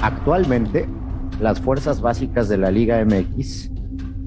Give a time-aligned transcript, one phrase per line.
[0.00, 0.88] Actualmente,
[1.40, 3.70] las fuerzas básicas de la Liga MX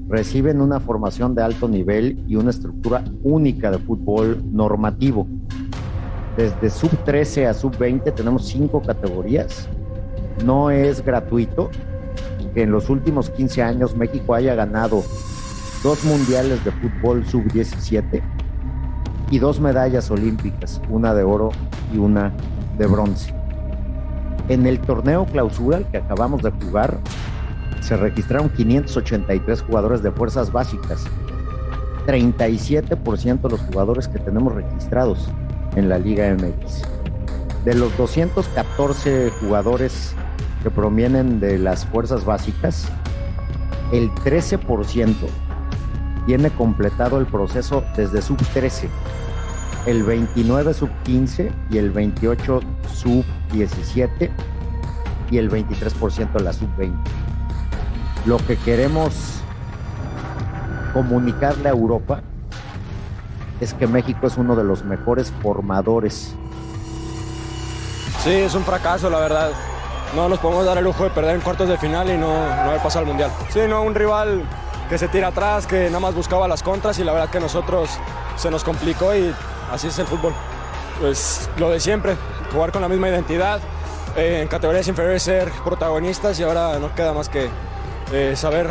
[0.08, 5.26] reciben una formación de alto nivel y una estructura única de fútbol normativo.
[6.36, 9.68] Desde sub 13 a sub 20 tenemos cinco categorías.
[10.44, 11.70] No es gratuito
[12.54, 15.02] que en los últimos 15 años México haya ganado
[15.82, 18.22] dos mundiales de fútbol sub 17
[19.30, 21.48] y dos medallas olímpicas, una de oro
[21.94, 22.30] y una
[22.76, 23.41] de bronce.
[24.48, 26.98] En el torneo clausura que acabamos de jugar,
[27.80, 31.04] se registraron 583 jugadores de fuerzas básicas,
[32.06, 35.28] 37% de los jugadores que tenemos registrados
[35.76, 36.82] en la Liga MX.
[37.64, 40.14] De los 214 jugadores
[40.62, 42.88] que provienen de las fuerzas básicas,
[43.92, 45.14] el 13%
[46.26, 48.88] tiene completado el proceso desde sub 13,
[49.86, 52.60] el 29 sub 15 y el 28
[52.92, 54.30] sub 17
[55.30, 57.10] y el 23% de la sub 20.
[58.26, 59.40] Lo que queremos
[60.92, 62.22] comunicarle a Europa
[63.60, 66.34] es que México es uno de los mejores formadores.
[68.22, 69.50] Sí, es un fracaso, la verdad.
[70.14, 72.70] No nos podemos dar el lujo de perder en cuartos de final y no, no
[72.70, 73.30] haber pasado al Mundial.
[73.48, 74.42] Sí, no, un rival
[74.88, 77.88] que se tira atrás, que nada más buscaba las contras y la verdad que nosotros
[78.36, 79.32] se nos complicó y
[79.72, 80.32] así es el fútbol.
[81.00, 82.14] Pues lo de siempre,
[82.52, 83.60] jugar con la misma identidad,
[84.16, 87.48] eh, en categorías inferiores ser protagonistas y ahora no queda más que
[88.12, 88.68] eh, saber,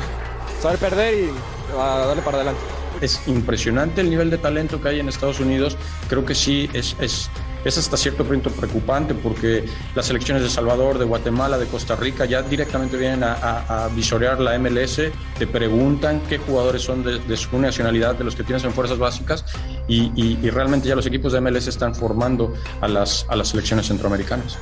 [0.62, 1.30] saber perder y
[1.76, 2.62] darle para adelante.
[3.02, 5.76] Es impresionante el nivel de talento que hay en Estados Unidos.
[6.08, 7.32] Creo que sí es, es,
[7.66, 12.26] es hasta cierto punto preocupante porque las selecciones de Salvador, de Guatemala, de Costa Rica
[12.26, 15.02] ya directamente vienen a, a, a visorear la MLS,
[15.40, 19.00] te preguntan qué jugadores son de, de, su nacionalidad, de los que tienes en fuerzas
[19.00, 19.46] básicas
[19.88, 23.88] y, y, realmente ya los equipos de MLS están formando a las, a las selecciones
[23.88, 24.58] centroamericanas.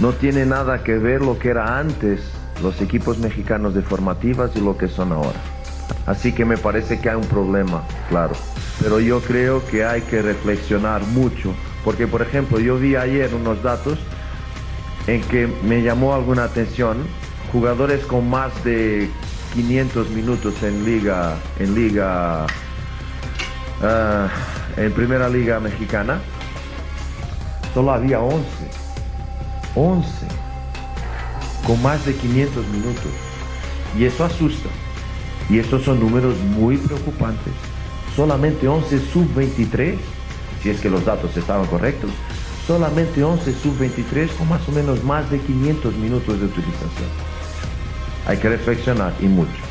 [0.00, 2.20] No tiene nada que ver lo que era antes
[2.62, 5.38] los equipos mexicanos de formativas y lo que son ahora.
[6.06, 8.34] Así que me parece que hay un problema, claro.
[8.80, 11.54] Pero yo creo que hay que reflexionar mucho,
[11.84, 13.98] porque por ejemplo yo vi ayer unos datos
[15.06, 16.98] en que me llamó alguna atención
[17.52, 19.08] jugadores con más de
[19.54, 22.46] 500 minutos en liga, en liga,
[23.82, 26.20] uh, en primera liga mexicana.
[27.74, 28.46] Solo había 11,
[29.74, 30.08] 11
[31.66, 33.12] con más de 500 minutos.
[33.98, 34.68] Y eso asusta.
[35.48, 37.52] Y estos son números muy preocupantes.
[38.14, 39.96] Solamente 11 sub-23,
[40.62, 42.10] si es que los datos estaban correctos,
[42.66, 47.10] solamente 11 sub-23 con más o menos más de 500 minutos de utilización.
[48.26, 49.65] Hay que reflexionar y mucho.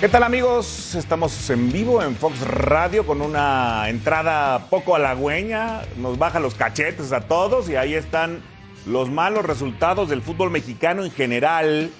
[0.00, 0.94] ¿Qué tal amigos?
[0.94, 5.80] Estamos en vivo en Fox Radio con una entrada poco halagüeña.
[5.96, 8.40] Nos baja los cachetes a todos y ahí están
[8.86, 11.90] los malos resultados del fútbol mexicano en general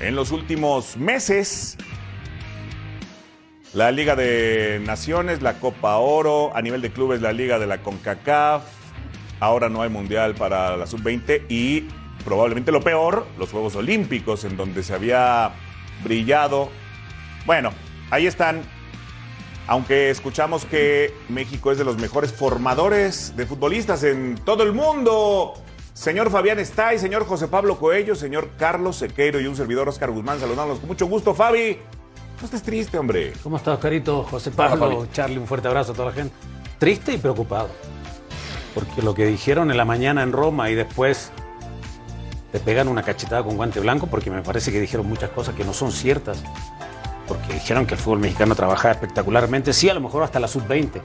[0.00, 1.76] en los últimos meses.
[3.74, 7.82] La Liga de Naciones, la Copa Oro, a nivel de clubes la Liga de la
[7.82, 8.62] CONCACAF.
[9.40, 11.82] Ahora no hay mundial para la sub-20 y
[12.24, 15.52] probablemente lo peor, los Juegos Olímpicos en donde se había
[16.02, 16.70] brillado
[17.46, 17.70] bueno,
[18.10, 18.62] ahí están.
[19.68, 25.54] Aunque escuchamos que México es de los mejores formadores de futbolistas en todo el mundo.
[25.94, 30.10] Señor Fabián está y señor José Pablo Coello, señor Carlos Sequeiro y un servidor Oscar
[30.10, 31.32] Guzmán, saludándolos con mucho gusto.
[31.32, 31.78] Fabi,
[32.40, 33.34] no estés triste, hombre.
[33.42, 34.24] ¿Cómo estás, Carito?
[34.24, 36.34] José Pablo, Hola, Charlie, un fuerte abrazo a toda la gente.
[36.78, 37.68] Triste y preocupado.
[38.74, 41.30] Porque lo que dijeron en la mañana en Roma y después
[42.50, 45.64] te pegan una cachetada con guante blanco, porque me parece que dijeron muchas cosas que
[45.64, 46.42] no son ciertas
[47.32, 51.00] porque dijeron que el fútbol mexicano trabaja espectacularmente, sí, a lo mejor hasta la sub-20,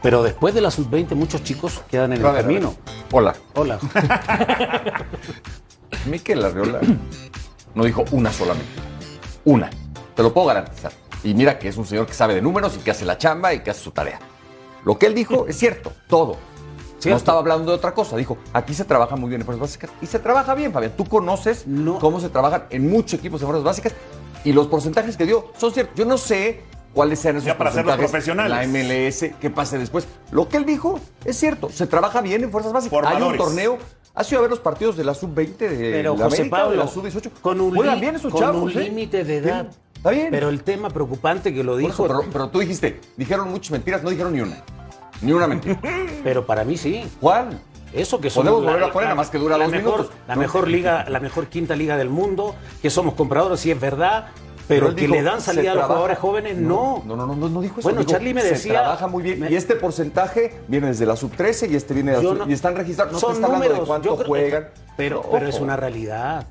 [0.00, 2.76] pero después de la sub-20 muchos chicos quedan en el camino.
[3.10, 3.34] Hola.
[3.54, 3.80] Hola.
[6.06, 6.80] Miquel Arriola
[7.74, 8.70] no dijo una solamente.
[9.44, 9.70] Una.
[10.14, 10.92] Te lo puedo garantizar.
[11.24, 13.52] Y mira que es un señor que sabe de números y que hace la chamba
[13.52, 14.20] y que hace su tarea.
[14.84, 16.36] Lo que él dijo es cierto, todo.
[17.00, 17.10] ¿Cierto?
[17.10, 18.16] No estaba hablando de otra cosa.
[18.16, 19.90] Dijo, aquí se trabaja muy bien en fuerzas básicas.
[20.00, 20.92] Y se trabaja bien, Fabián.
[20.96, 21.98] Tú conoces no.
[21.98, 23.94] cómo se trabajan en muchos equipos de fuerzas básicas
[24.44, 25.96] y los porcentajes que dio son ciertos.
[25.96, 26.60] Yo no sé
[26.92, 28.10] cuáles sean esos ya para porcentajes.
[28.10, 28.50] profesionales.
[28.50, 30.06] La MLS, qué pase después.
[30.30, 31.70] Lo que él dijo es cierto.
[31.70, 32.90] Se trabaja bien en fuerzas básicas.
[32.90, 33.24] Formadores.
[33.24, 33.78] Hay un torneo.
[34.14, 36.70] ¿Has ido a ver los partidos de la sub-20 de Pero, la José América, Pablo,
[36.72, 37.30] de la sub-18?
[37.40, 38.84] Con un, Juegan bien esos con chavos, un ¿eh?
[38.84, 39.68] límite de edad.
[39.70, 40.28] Sí, Está bien.
[40.30, 41.92] Pero el tema preocupante que lo dijo.
[41.92, 44.62] eso, pero, pero tú dijiste, dijeron muchas mentiras, no dijeron ni una.
[45.22, 45.80] Ni una mentira.
[46.24, 47.04] pero para mí sí.
[47.20, 47.58] ¿Cuál?
[47.92, 50.16] Eso que somos Podemos volver a poner, nada más que dura la dos mejor, minutos.
[50.26, 54.28] La mejor liga, la mejor quinta liga del mundo, que somos compradores, si es verdad.
[54.68, 57.02] Pero que dijo, le dan salida a los jugadores jóvenes, no.
[57.04, 57.82] No, no, no, no, no dijo eso.
[57.88, 59.40] Bueno, dijo, Charlie me Se decía- trabaja muy bien.
[59.40, 62.48] me- Y este porcentaje viene desde la sub-13 y este viene de la sub- no-
[62.48, 63.12] y están registrados.
[63.12, 64.68] No son te está hablando de números, cuánto creo- juegan.
[64.96, 66.46] Pero, pero es una realidad.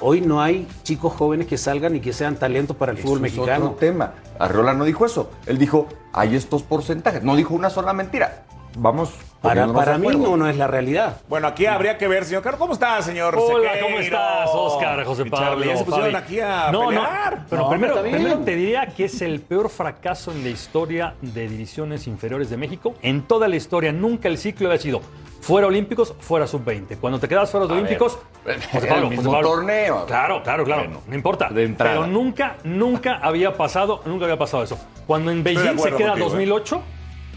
[0.00, 3.18] Hoy no hay chicos jóvenes que salgan y que sean talentos para el Eso fútbol
[3.26, 3.66] es mexicano.
[3.66, 4.14] otro tema.
[4.38, 5.30] Arreola no dijo eso.
[5.44, 7.22] Él dijo, hay estos porcentajes.
[7.22, 8.44] No dijo una sola mentira.
[8.76, 9.12] Vamos.
[9.40, 11.22] Para, para mí no, no es la realidad.
[11.26, 12.58] Bueno, aquí habría que ver, señor Carlos.
[12.58, 13.34] ¿Cómo está, señor?
[13.38, 13.86] Hola, Sequeiro?
[13.86, 15.64] ¿cómo estás, Oscar, José Pablo?
[15.64, 16.24] Ya se pusieron Fabi.
[16.24, 17.38] aquí a no, pelear.
[17.38, 21.14] No, pero No, primero, primero te diría que es el peor fracaso en la historia
[21.22, 22.94] de divisiones inferiores de México.
[23.00, 25.00] En toda la historia, nunca el ciclo había sido
[25.40, 26.98] fuera olímpicos, fuera sub-20.
[27.00, 29.48] Cuando te quedas fuera de olímpicos, ver, José Pablo, el José mismo Pablo.
[29.48, 30.04] torneo.
[30.04, 30.82] Claro, claro, claro.
[30.82, 31.48] Bueno, no importa.
[31.48, 31.94] de entrada.
[31.94, 34.78] Pero nunca, nunca había pasado, nunca había pasado eso.
[35.06, 36.80] Cuando en Beijing se queda contigo, ¿eh?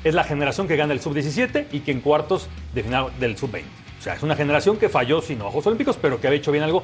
[0.03, 3.37] 2008, es la generación que gana el sub-17 y que en cuartos de final del
[3.37, 3.63] sub-20.
[3.99, 6.63] O sea, es una generación que falló sin ojos olímpicos, pero que había hecho bien
[6.63, 6.83] algo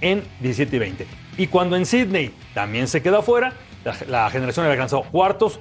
[0.00, 1.06] en 17 y 20.
[1.36, 3.52] Y cuando en Sydney también se queda fuera,
[3.84, 5.58] la, la generación había alcanzado cuartos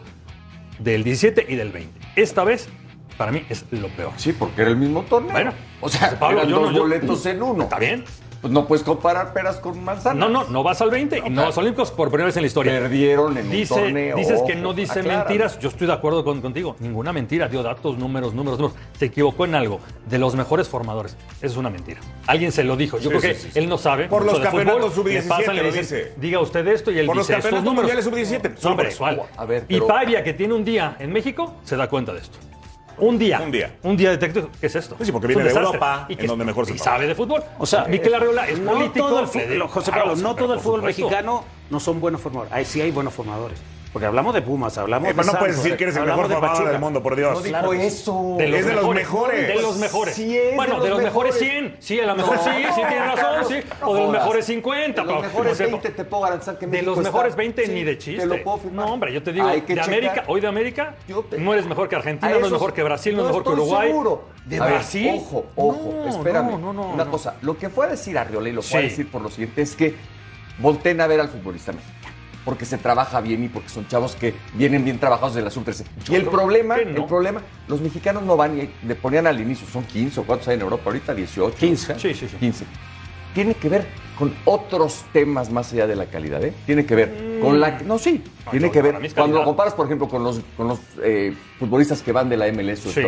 [0.78, 2.00] del 17 y del 20.
[2.16, 2.70] Esta vez,
[3.18, 4.14] para mí, es lo peor.
[4.18, 5.32] Sí, porque era el mismo torneo.
[5.32, 7.64] Bueno, o sea, Pablo, eran yo no- dos yo- boletos en uno.
[7.64, 8.04] ¿Está bien?
[8.42, 10.18] Pues no puedes comparar peras con manzanas.
[10.18, 12.44] No, no, no vas al 20 y no vas a Olímpicos por primera vez en
[12.44, 12.72] la historia.
[12.80, 14.16] Perdieron en un Dice, torneo.
[14.16, 15.60] dices que no dice mentiras.
[15.60, 16.76] Yo estoy de acuerdo con- contigo.
[16.80, 17.48] Ninguna mentira.
[17.50, 18.78] Dio datos, números, números, números.
[18.98, 19.80] Se equivocó en algo.
[20.10, 21.18] De los mejores formadores.
[21.42, 22.00] Eso es una mentira.
[22.28, 22.98] Alguien se lo dijo.
[22.98, 23.60] Yo Sí, creo sí, que sí, sí.
[23.60, 24.08] él no sabe.
[24.08, 24.66] Por los de fútbol.
[24.66, 26.14] campeonatos Le sub-17 pasan, le lo dicen, dice.
[26.18, 28.06] Diga usted esto y él Por los dice estos campeonatos números.
[28.14, 28.50] mundiales sub-17.
[28.56, 29.00] No, Solo hombre, por eso.
[29.00, 29.22] ¿cuál?
[29.36, 32.38] A ver, Y Pavia, que tiene un día en México, se da cuenta de esto.
[33.00, 33.42] Un día.
[33.42, 33.76] Un día.
[33.84, 34.48] Un día detective.
[34.60, 34.96] ¿Qué es esto?
[34.96, 35.50] Pues sí, porque viene de.
[35.50, 37.44] Europa, Y en donde mejor se y sabe de fútbol.
[37.58, 39.08] O sea, Miquel Arreola es no político.
[39.08, 42.00] todo el le fútbol, digo, José claro, Pablo, no todo el fútbol mexicano no son
[42.00, 42.54] buenos formadores.
[42.54, 43.60] Ahí sí hay buenos formadores.
[43.92, 46.36] Porque hablamos de Pumas, hablamos Eh, de no puedes decir que eres el mejor de
[46.36, 46.70] Pachuca.
[46.70, 47.34] del mundo, por Dios.
[47.34, 48.36] No dijo Claro eso.
[48.38, 49.48] De los Es de los mejores.
[49.48, 50.16] De los mejores.
[50.16, 51.52] Sí es de bueno, los de los mejores mejores.
[51.52, 51.76] 100.
[51.80, 53.56] Sí, a lo mejor sí, sí, tienes razón, sí.
[53.82, 55.02] O de los mejores 50.
[55.04, 57.38] De los mejores o sea, 20 te puedo garantizar que De México los mejores está-
[57.38, 58.22] 20 Sí, ni de chiste.
[58.22, 58.86] Te lo puedo firmar.
[58.86, 59.90] No, hombre, yo te digo, Hay que de checar.
[59.98, 62.84] América, hoy de América, Yo te- no eres mejor que Argentina, no eres mejor que
[62.84, 63.88] Brasil, no, es mejor que Uruguay.
[63.88, 64.24] seguro.
[64.46, 65.12] De Brasil.
[65.16, 66.52] ojo, ojo, No, espérame.
[66.52, 66.90] No, no, no.
[66.94, 67.12] Una no.
[67.12, 69.64] cosa, lo que fue a decir Arriola y lo fue a decir por lo siguiente
[69.64, 69.96] es que
[70.60, 71.99] volteen a ver al futbolista mexicano.
[72.46, 75.84] Porque se trabaja bien y porque son chavos que vienen bien trabajados de la sub-13.
[76.10, 76.82] Y el problema, no.
[76.82, 80.48] el problema, los mexicanos no van y le ponían al inicio, son 15 o cuántos
[80.48, 81.56] hay en Europa ahorita, 18.
[81.58, 82.00] 15.
[82.00, 82.38] Sí, sí, sí.
[82.38, 82.66] 15.
[83.34, 83.86] Tiene que ver
[84.18, 86.54] con otros temas más allá de la calidad, ¿eh?
[86.66, 87.80] Tiene que ver con la...
[87.82, 89.14] No, sí, No, tiene yo- que ver...
[89.14, 92.52] Cuando lo comparas, por ejemplo, con los, con los eh, futbolistas que van de la
[92.52, 93.02] MLS o Sí.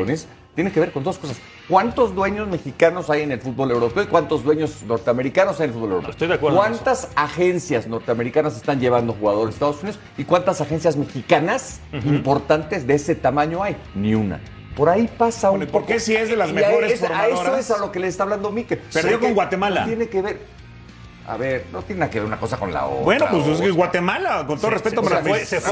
[0.56, 1.38] Tiene que ver con dos cosas.
[1.70, 5.74] ¿Cuántos dueños mexicanos hay en el fútbol europeo y cuántos dueños norteamericanos hay en el
[5.76, 6.12] fútbol europeo?
[6.12, 10.98] estoy de acuerdo ¿Cuántas agencias norteamericanas están llevando jugadores de Estados Unidos y cuántas agencias
[10.98, 13.78] mexicanas importantes de ese tamaño hay?
[13.96, 14.42] Ni una.
[14.76, 15.94] Por ahahí pasa Bueno, un ¿y por poco.
[15.94, 18.00] qué si es de las Y a mejores ese- A eso es a lo que
[18.00, 18.80] le está hablando Mikel.
[18.92, 19.86] Perdió con Guatemala.
[19.86, 20.61] Tiene que ver.
[21.32, 23.04] A ver, no tiene nada que ver una cosa con la otra.
[23.04, 23.72] Bueno, pues es que.
[23.72, 25.72] Guatemala, con todo Se- respeto, se- para se fue- mis se fue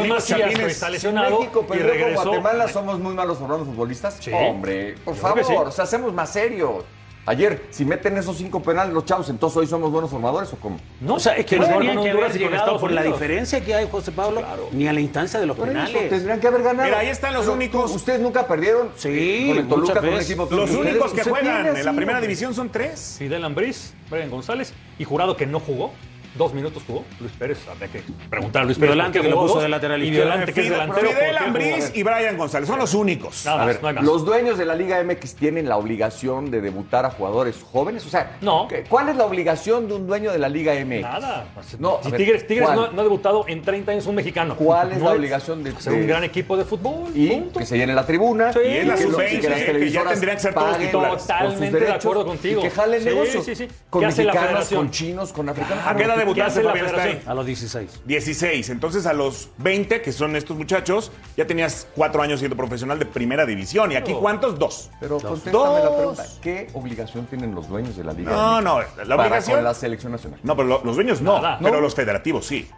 [0.80, 2.24] Si lesionado México y perdió con regresó.
[2.30, 4.18] Guatemala, somos muy malos formando futbolistas.
[4.20, 4.32] Sí.
[4.34, 5.54] Hombre, por favor, sí.
[5.54, 6.86] o sea, hacemos más serios.
[7.30, 10.80] Ayer, si meten esos cinco penales los chavos, entonces hoy somos buenos formadores o cómo?
[11.00, 13.88] No, O sea, es que no tenían que haber llegado por la diferencia que hay,
[13.88, 14.42] José Pablo,
[14.72, 16.10] ni a la instancia de los Por eso, penales.
[16.10, 16.86] tendrían que haber ganado.
[16.88, 20.16] Mira, ahí están los Pero únicos- Ustedes nunca perdieron Sí, con el Toluca, con un
[20.16, 20.26] veces.
[20.32, 23.18] equipo Los Ustedes- únicos que juegan en la primera división son tres.
[23.20, 25.92] Fidel Ambriz, Brian González y Jurado que no jugó.
[26.36, 27.04] Dos minutos jugó.
[27.20, 28.94] Luis Pérez, habría que preguntar a Luis Pérez.
[28.94, 30.26] Violante que lo puso dos, de lateral Y izquierdo.
[30.30, 31.08] Violante que es delantero.
[31.10, 33.46] ¿por Fidel Ambriz y Brian González son los únicos.
[33.46, 34.04] Nada A ver, no hay más.
[34.04, 38.06] los dueños de la Liga MX tienen la obligación de debutar a jugadores jóvenes.
[38.06, 38.68] O sea, No.
[38.70, 41.02] ¿qué- ¿cuál es la obligación de un dueño de la Liga MX?
[41.02, 41.46] Nada.
[41.80, 44.56] No, si ver, Tigres, Tigres no, no ha debutado en 30 años un mexicano.
[44.56, 47.12] ¿Cuál es No la obligación de- Ser un gran equipo de fútbol.
[47.16, 47.60] Y punto.
[47.60, 48.54] que se llene la tribuna.
[48.54, 50.42] Sí, Y es la que lo- sub-20, y que las que ya televisoras tendrían que
[50.44, 50.78] ser todos
[51.20, 52.60] Totalmente de acuerdo contigo.
[52.60, 53.42] Y que jale el negocio.
[53.42, 53.68] sí, sí.
[53.90, 55.84] Con ¿Qué hace la mexicanos, con chinos, con africanos.
[56.22, 57.30] ¿A qué edad ¿Qué debutaste, Fabián federación?
[57.30, 58.02] A los 16.
[58.06, 58.70] 16.
[58.70, 63.06] Entonces a los 20, que son estos muchachos, ya tenías cuatro años siendo profesional de
[63.06, 63.92] primera división.
[63.92, 64.58] ¿Y aquí cuántos?
[64.60, 64.90] Dos.
[65.00, 65.84] Pero contéstame Dos.
[65.84, 66.26] la pregunta.
[66.42, 68.86] ¿Qué obligación tienen los dueños de la Liga No, no, la
[69.16, 70.40] para obligación- con la selección nacional?
[70.44, 71.58] No, pero lo- los dueños no, Nada.
[71.62, 71.82] pero No.
[71.82, 72.70] los federativos sí.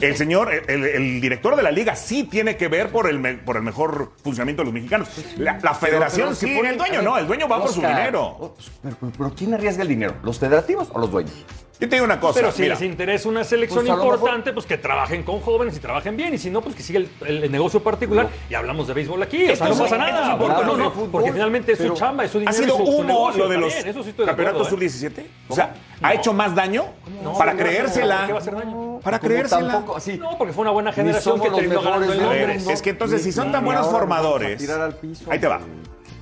[0.00, 3.34] El señor, el, el director de la liga sí tiene que ver por el, me-
[3.34, 5.06] por el mejor funcionamiento de los mexicanos.
[5.36, 7.68] La, la federación Pero- pero sí, ponen- el dueño ver, no, el dueño va por
[7.68, 8.22] su dinero.
[8.24, 10.14] o- Pero, pero- pero ¿quién arriesga el dinero?
[10.22, 11.34] ¿Los federativos o los dueños?
[11.82, 14.52] Yo te digo una cosa, Pero si mira, les interesa una selección Pues mejor- importante,
[14.52, 16.32] pues que trabajen con jóvenes y trabajen bien.
[16.32, 18.28] Y si no, pues que siga el, el- el negocio particular.
[18.48, 19.50] Y hablamos de béisbol aquí.
[19.50, 20.32] O sea, no pasa nada.
[20.34, 20.64] importante.
[20.64, 22.56] No, no, de no, fútbol, porque finalmente es su chamba, es su dinero.
[22.56, 23.82] ha sido humo lo de los sí
[24.24, 24.70] campeonatos ¿eh?
[24.70, 25.24] sub-17.
[25.48, 26.84] O sea, ¿ha hecho más daño?
[27.20, 28.16] No, para ¿por qué va a hacer- creérsela.
[28.18, 29.00] ¿Por qué va a hacer daño?
[29.02, 29.72] Para creérsela.
[29.72, 30.18] tampoco así.
[30.18, 32.50] No, porque fue una buena generación que terminó ganando el.
[32.70, 35.58] Es que entonces, si son tan buenos formadores, tirar al piso, ahí te va.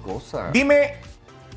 [0.03, 0.49] cosa.
[0.55, 0.95] Dime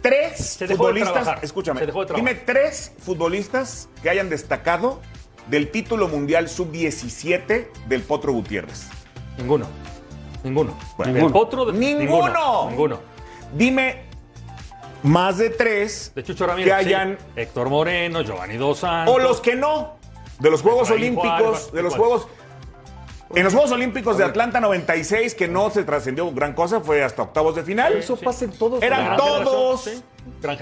[0.03, 2.29] tres Se dejó de futbolistas, escúchame, Se dejó de trabajar.
[2.29, 5.01] dime tres futbolistas que hayan destacado
[5.47, 8.87] del título mundial sub-17 del Potro Gutiérrez?
[9.39, 9.65] Ninguno.
[10.43, 10.77] Ninguno.
[10.97, 12.67] Bueno, El potro de- ¡Ninguno!
[12.69, 12.99] Ninguno.
[13.53, 14.03] Dime
[15.03, 16.73] más de tres De Chucho Ramírez.
[16.77, 16.87] que sí.
[16.93, 19.15] hayan Héctor Moreno, Giovanni Dos Santos.
[19.15, 19.95] o los que no
[20.39, 21.95] de los Juegos Olímpicos, Juárez, de los.
[21.95, 22.27] Juegos
[23.35, 27.23] en los Juegos Olímpicos de Atlanta 96 que no se trascendió gran cosa, fue hasta
[27.23, 27.93] octavos de final.
[27.93, 29.89] Eso pasa en todos Eran todos,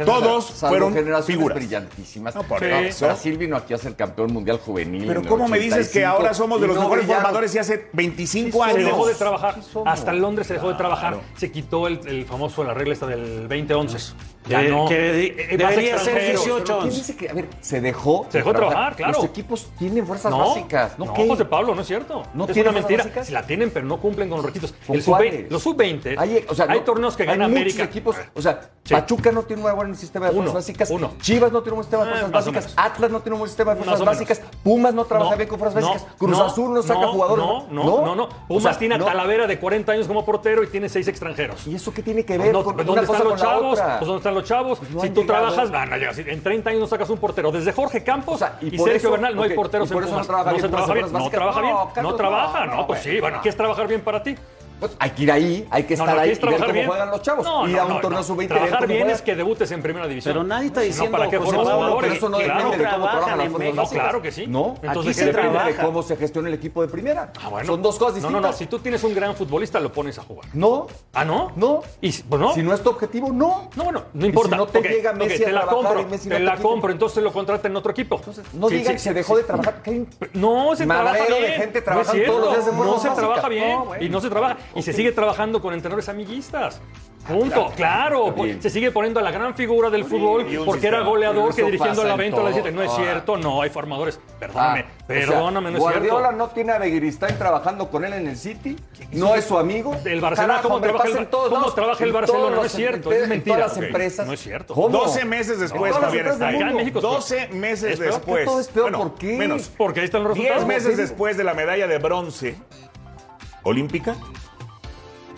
[0.06, 1.56] todos Salvo fueron generaciones figuras.
[1.58, 2.36] brillantísimas.
[2.36, 2.66] No, por Sí.
[2.66, 3.06] eso.
[3.06, 5.06] Brasil vino aquí a ser campeón mundial juvenil.
[5.08, 7.24] Pero en ¿cómo me dices que 85 ahora somos de los no mejores brillaron?
[7.24, 8.86] formadores y hace 25 Sí, Se años?
[8.86, 9.56] dejó de trabajar.
[9.86, 11.20] Hasta en Londres se dejó de trabajar.
[11.36, 13.98] Se quitó el, el famoso, la regla esta del 2011.
[14.44, 14.88] Que- Ya no.
[14.88, 16.46] que de- Eh, más debería ser extranjeros.
[16.46, 16.64] 18.
[16.66, 18.26] Pero ¿Quién dice que, a ver, se dejó?
[18.30, 19.14] Se dejó de trabajar, claro.
[19.14, 20.98] Los equipos tienen fuerzas No, básicas.
[20.98, 21.28] ¿No, no, qué?
[21.28, 22.24] José Pablo, no es cierto.
[22.34, 23.04] ¿No es tienen una fuerzas mentira.
[23.04, 23.28] básicas?
[23.28, 24.74] Si la tienen, pero no cumplen con los requisitos.
[24.88, 25.52] ¿Con El sub-20, cuáles?
[25.52, 27.84] los sub-20, Hay, o sea, hay no- torneos que hay gana muchos América.
[27.84, 28.96] equipos, o sea, Sí.
[28.96, 30.90] Pachuca no tiene un buen sistema de Uno, fuerzas básicas.
[30.90, 31.12] uno.
[31.22, 32.74] Chivas no tiene un sistema de Ah, fuerzas básicas.
[32.78, 34.42] Atlas no tiene un buen sistema de fuerzas básicas.
[34.64, 36.14] Pumas no trabaja No, bien con fuerzas no, básicas.
[36.18, 37.46] Cruz no, Azul no saca jugadores.
[37.46, 38.30] No, no, no, no.
[38.48, 39.00] Pumas O sea, tiene a.
[39.00, 41.68] Talavera de 40 años como portero y tiene seis extranjeros.
[41.68, 43.80] ¿Y eso qué tiene que ver con ¿Dónde están los chavos?
[43.80, 44.80] Pues ¿dónde están los chavos?
[45.02, 46.18] Si tú trabajas, van a llegar.
[46.20, 47.52] En 30 años no sacas un portero.
[47.52, 50.12] Desde Jorge Campos O sea, y Sergio Bernal no hay porteros en Pumas.
[50.12, 50.52] No se trabaja
[50.94, 51.12] bien.
[51.12, 51.76] No trabaja bien.
[52.02, 52.66] No, trabaja.
[52.66, 53.20] no, pues sí.
[53.20, 53.44] Bueno, no.
[53.44, 54.36] ¿qué es trabajar bien para ti?
[54.82, 56.74] Pues hay que ir ahí, hay que No, estar no, ahí ¿quieres y ver cómo
[56.74, 56.88] bien?
[56.88, 57.46] juegan los chavos.
[57.46, 58.24] No, ir no, a un no, torneo no.
[58.26, 59.16] sub-20 y ver Trabajar bien juegan.
[59.16, 60.34] es que debutes en primera división.
[60.34, 61.96] Pero nadie está no, diciendo, ¿para qué José formas?
[62.02, 64.04] Pero eso no Claro, depende de cómo trabajan las fuerzas básicas.
[64.04, 64.48] Claro que sí.
[64.48, 65.68] No, Entonces, aquí ¿qué se depende trabaja?
[65.68, 67.32] de cómo se gestiona el equipo de primera.
[67.44, 67.68] Ah, bueno.
[67.68, 68.42] Son dos cosas No, distintas.
[68.42, 68.54] no, no.
[68.54, 70.46] Si tú tienes un gran futbolista, lo pones a jugar.
[70.54, 71.52] No, ¿Ah, no?
[71.56, 71.82] no.
[72.02, 72.52] Y, si- pues no.
[72.56, 73.70] Si no es tu objetivo, no.
[73.76, 74.50] No, bueno, no Y importa.
[74.50, 76.58] si no te llega Messi a te la trabajar compro, y Messi te no la
[76.58, 78.20] compro, entonces lo contrata en otro equipo.
[78.54, 79.76] No digan que se dejó de trabajar.
[80.34, 81.54] No, se trabaja de bien.
[81.54, 84.58] gente No trabajando todos los días No se trabaja bien No, y no se trabaja
[84.76, 86.82] y se sigue trabajando con entrenadores amiguistas.
[87.28, 88.32] Punto, claro.
[88.32, 88.60] bien.
[88.64, 92.04] Se sigue poniendo a la gran figura del fútbol y porque era goleador que dirigiendo
[92.04, 92.64] la en 20 a las todo.
[92.64, 92.76] 7.
[92.76, 94.20] No es cierto, no, hay formadores.
[94.40, 96.32] Perdóname, Ah, o sea, perdóname, no es Guardiola cierto.
[96.38, 98.76] no tiene a Begiristain trabajando con él en el City,
[99.12, 99.96] no es su amigo.
[100.04, 102.56] El Barcelona, Carajo, ¿cómo trabaja el- todos cómo trabaja el Barcelona?
[102.56, 103.56] No es cierto, es en mentira.
[103.58, 104.26] todas las empresas.
[104.26, 104.74] no es cierto.
[104.74, 104.90] ¿Cómo?
[104.90, 106.56] 12 meses después, Javier está ahí.
[106.56, 107.14] En México es peor.
[107.18, 108.46] 12 meses después.
[108.46, 109.38] Todo es peor, Bueno, ¿por qué?
[109.38, 109.70] Menos.
[109.78, 110.68] Porque ahí están los 10 resultados.
[110.68, 111.02] meses sí.
[111.04, 112.56] después de la medalla de bronce
[113.64, 114.16] olímpica,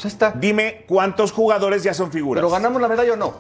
[0.04, 0.32] Ya está.
[0.36, 2.42] dime cuántos jugadores ya son figuras.
[2.42, 3.34] Pero ganamos la medalla o no.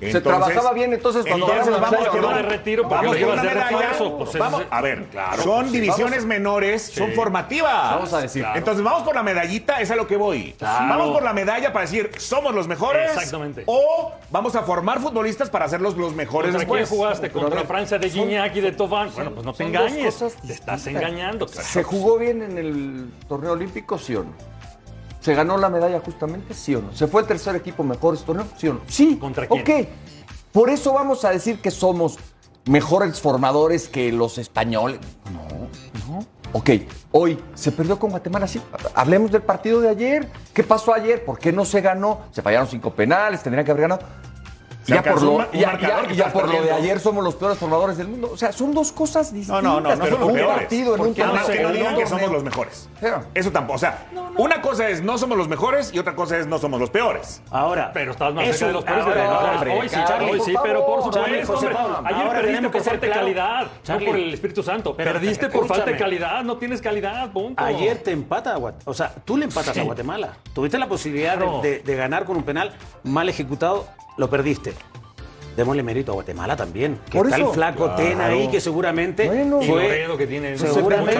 [0.00, 2.36] se trabajaba bien entonces cuando entonces ganamos la vamos ¿o no?
[2.36, 3.90] de retiro porque Vamos llevas una medalla.
[3.98, 6.26] pues, Vamos, a ver, claro, son pues, divisiones vamos.
[6.26, 7.94] menores, son formativas.
[7.96, 8.46] Vamos a decir.
[8.54, 10.52] Entonces vamos por la medallita, es a lo que voy.
[10.52, 10.88] Claro.
[10.88, 13.10] Vamos por la medalla para decir, somos los mejores.
[13.12, 13.64] Exactamente.
[13.66, 16.88] O vamos a formar futbolistas para hacerlos los mejores ¿Contra quién después.
[16.96, 17.26] jugaste?
[17.28, 19.10] Pero a ¿Contra ver, Francia de son- Gignac y de Tobán?
[19.14, 20.18] Bueno, pues no te engañes.
[20.46, 21.48] Te estás engañando.
[21.48, 24.57] ¿Se jugó bien en el torneo olímpico, sí o no?
[25.20, 26.94] ¿Se ganó la medalla justamente, sí o no?
[26.94, 28.80] ¿Se fue el tercer equipo mejor este torneo, sí o no?
[28.86, 29.16] Sí.
[29.16, 29.60] ¿Contra quién?
[29.60, 29.88] Ok.
[30.52, 32.18] Por eso vamos a decir que somos
[32.66, 35.00] mejores formadores que los españoles.
[35.32, 36.26] No, no.
[36.52, 36.70] Ok,
[37.12, 38.60] hoy se perdió con Guatemala, sí.
[38.94, 40.28] Hablemos del partido de ayer.
[40.54, 41.24] ¿Qué pasó ayer?
[41.24, 42.22] ¿Por qué no se ganó?
[42.30, 44.02] Se fallaron cinco penales, tendrían que haber ganado.
[44.96, 47.96] Ya por, lo, un ya- ya- ya por lo de ayer somos los peores formadores
[47.98, 48.30] del mundo.
[48.32, 49.62] O sea, son dos cosas distintas.
[49.62, 50.56] No, no, no, no pero son los un peores.
[50.56, 51.24] partido en un que
[51.62, 52.88] no digan que somos los mejores.
[53.34, 53.76] Eso tampoco.
[53.76, 54.06] O sea,
[54.38, 57.42] una cosa es no somos los mejores y otra cosa es no somos los peores.
[57.50, 59.96] Ahora, Pero estás más eso- cerca de los peores de ahora, los hombre, Hoy sí,
[60.06, 61.14] Charlie, hoy sí, pero por favor.
[61.14, 61.44] Charlie.
[61.44, 61.68] José.
[61.68, 63.20] Pablo, Ayer ahora perdiste por falta de claro.
[63.20, 64.94] calidad, Charlie, no por el Espíritu Santo.
[64.96, 67.62] pero perdiste por falta de calidad, no tienes calidad, punto.
[67.62, 68.90] Ayer te empata a Guatemala.
[68.90, 70.34] O sea, tú le empatas a Guatemala.
[70.54, 72.72] Tuviste la posibilidad de- de, de ganar con un penal
[73.04, 73.86] mal ejecutado,
[74.18, 74.74] lo perdiste.
[75.56, 77.00] Démosle mérito a Guatemala también.
[77.10, 77.48] Que Por está eso.
[77.48, 79.60] el flaco Tena ahí, que seguramente Bueno.
[79.60, 79.82] Y fue.
[79.82, 81.18] Loredo que tiene Seguramente.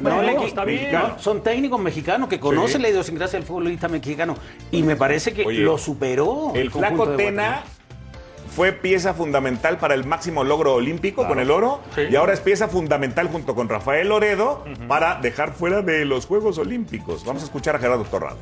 [0.00, 0.92] No, le está bien.
[0.92, 2.82] no, son técnicos mexicanos que conocen Sí.
[2.82, 4.36] la idiosincrasia del futbolista mexicano.
[4.70, 6.52] Y me parece que Oye, lo superó.
[6.54, 7.64] El flaco de Tena Guatemala.
[8.54, 12.02] fue pieza fundamental para el máximo logro olímpico con el oro Sí.
[12.10, 16.58] y ahora es pieza fundamental junto con Rafael Loredo para dejar fuera de los Juegos
[16.58, 17.24] Olímpicos.
[17.24, 18.36] Vamos a escuchar a Gerardo Torrado.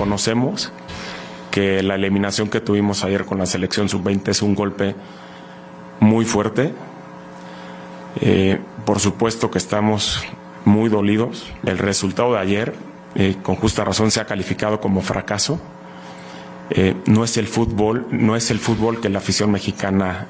[0.00, 0.72] Reconocemos
[1.50, 4.94] que la eliminación que tuvimos ayer con la selección sub-20 es un golpe
[6.00, 6.72] muy fuerte.
[8.22, 10.24] Eh, por supuesto que estamos
[10.64, 11.52] muy dolidos.
[11.66, 12.74] El resultado de ayer,
[13.14, 15.60] eh, con justa razón, se ha calificado como fracaso.
[16.70, 20.28] Eh, no es el fútbol, no es el fútbol que la afición mexicana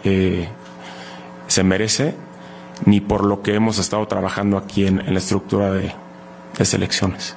[1.46, 2.16] se merece,
[2.86, 5.94] ni por lo que hemos estado trabajando aquí en, la estructura de
[6.64, 7.36] selecciones.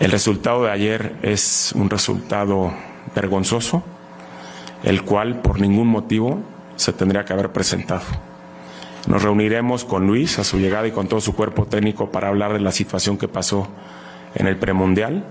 [0.00, 2.72] El resultado de ayer es un resultado
[3.14, 3.82] vergonzoso,
[4.82, 6.40] el cual por ningún motivo
[6.76, 8.00] se tendría que haber presentado.
[9.06, 12.54] Nos reuniremos con Luis a su llegada y con todo su cuerpo técnico para hablar
[12.54, 13.68] de la situación que pasó
[14.34, 15.22] en el premundial.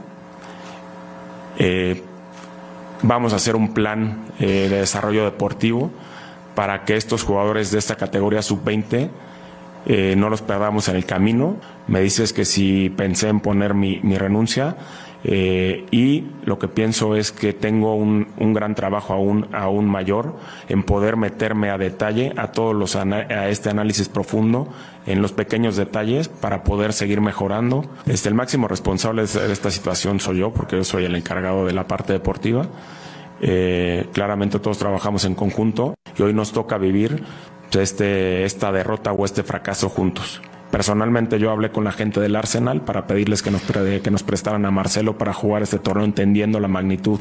[1.58, 2.04] Eh,
[3.02, 5.90] vamos a hacer un plan eh, de desarrollo deportivo
[6.54, 9.10] para que estos jugadores de esta categoría sub-20
[9.86, 11.58] eh, no los perdamos en el camino.
[11.88, 14.76] Me dices que si pensé en poner mi, renuncia
[15.24, 20.36] eh, y lo que pienso es que tengo un, un, gran trabajo aún, aún mayor
[20.70, 24.70] en poder meterme a detalle a todos los a este análisis profundo
[25.06, 27.84] en los pequeños detalles para poder seguir mejorando.
[28.06, 31.74] Este, el máximo responsable de esta situación soy yo porque yo soy el encargado de
[31.74, 32.68] la parte deportiva.
[33.42, 37.24] Eh, claramente todos trabajamos en conjunto y hoy nos toca vivir
[37.74, 40.42] este, esta derrota o este fracaso juntos.
[40.72, 44.66] Personalmente yo hablé con la gente del Arsenal para pedirles que nos, que nos prestaran
[44.66, 47.20] a Marcelo para jugar este torneo entendiendo la magnitud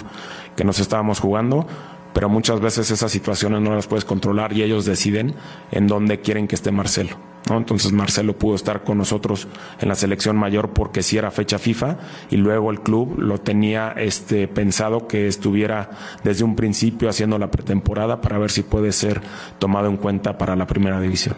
[0.55, 1.67] que nos estábamos jugando,
[2.13, 5.35] pero muchas veces esas situaciones no las puedes controlar y ellos deciden
[5.71, 7.17] en dónde quieren que esté Marcelo.
[7.49, 7.57] ¿No?
[7.57, 9.49] Entonces Marcelo pudo estar con nosotros
[9.81, 11.97] en la selección mayor porque sí era fecha FIFA
[12.31, 15.91] y luego el club lo tenía este, pensado que estuviera
[16.25, 19.21] desde un principio haciendo la pretemporada para ver si puede ser
[19.59, 21.37] tomado en cuenta para la primera división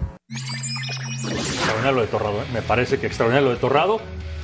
[1.80, 2.42] extraordinario de Torrado.
[2.42, 2.47] ¿eh?
[2.52, 4.00] Me parece que extraordinario lo de Torrado.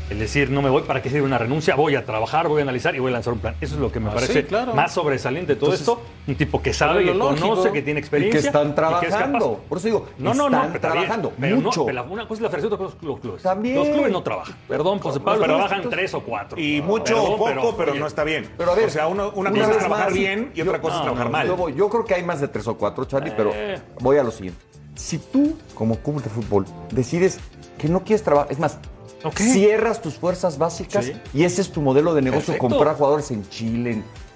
[0.08, 1.74] El decir, no me voy, ¿para qué sirve una renuncia?
[1.74, 3.56] Voy a trabajar, voy a analizar y voy a lanzar un plan.
[3.60, 4.72] Eso es lo que me Ah, parece sí, claro.
[4.72, 6.00] más sobresaliente de todo Entonces, esto.
[6.28, 8.38] Un tipo que sabe, que lo conoce, que tiene y que experiencia.
[8.46, 9.64] están y que es trabajando.
[9.68, 11.80] Por eso digo, no, no, no, están pero está bien, trabajando pero mucho.
[11.80, 13.42] No, pero una cosa es la federación, otra cosa es los clubes.
[13.42, 13.74] También.
[13.74, 14.54] Los clubes no trabajan.
[14.68, 16.60] Perdón, José Pablo, pero- trabajan tres o cuatro.
[16.60, 18.48] Y mucho o poco, pero, oye, no está bien.
[18.56, 20.64] Pero a ver, o sea, uno- una, una cosa es trabajar más, bien y yo-
[20.66, 21.46] otra cosa es no, trabajar no, mal.
[21.48, 23.80] Yo, voy- yo creo que hay más de tres o cuatro, Charlie, pero Eh.
[23.98, 24.60] voy a lo siguiente.
[24.94, 27.40] Si tú, como club de fútbol, decides
[27.76, 28.78] que no quieres trabajar, es más,
[29.34, 31.12] Cierras tus fuerzas básicas Sí.
[31.34, 32.68] y ese es tu modelo de negocio, Perfecto.
[32.68, 33.90] comprar jugadores en Chile.
[33.92, 34.26] en-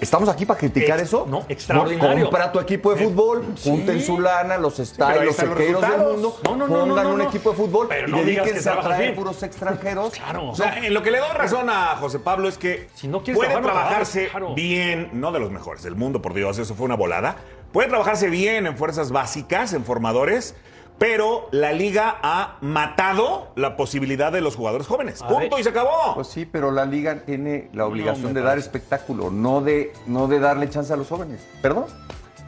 [0.00, 1.26] ¿Estamos aquí para criticar Ex- eso?
[1.28, 2.24] no, extraordinario.
[2.24, 3.70] Compra tu equipo de fútbol, sí.
[3.70, 7.10] junten su lana, los ahí los sequeiros del mundo, No, no, no, pongan no, no,
[7.10, 7.24] un no.
[7.24, 9.14] equipo de fútbol Pero y no dedíquense a traer bien.
[9.14, 10.12] puros extranjeros.
[10.18, 10.48] Claro.
[10.50, 13.22] O sea, en lo que le doy razón a José Pablo es que Si no
[13.22, 14.54] puede trabajar, no trabajarse claro.
[14.54, 17.36] bien, no de los mejores del mundo, por Dios, eso fue una volada.
[17.72, 20.56] Puede trabajarse bien en fuerzas básicas, en formadores,
[20.98, 25.20] pero la liga ha matado la posibilidad de los jugadores jóvenes.
[25.22, 25.60] A Punto ver.
[25.60, 26.14] y se acabó.
[26.14, 30.38] Pues sí, pero la liga tiene la obligación de dar espectáculo, no de, no de
[30.38, 31.46] darle chance a los jóvenes.
[31.60, 31.86] ¿Perdón?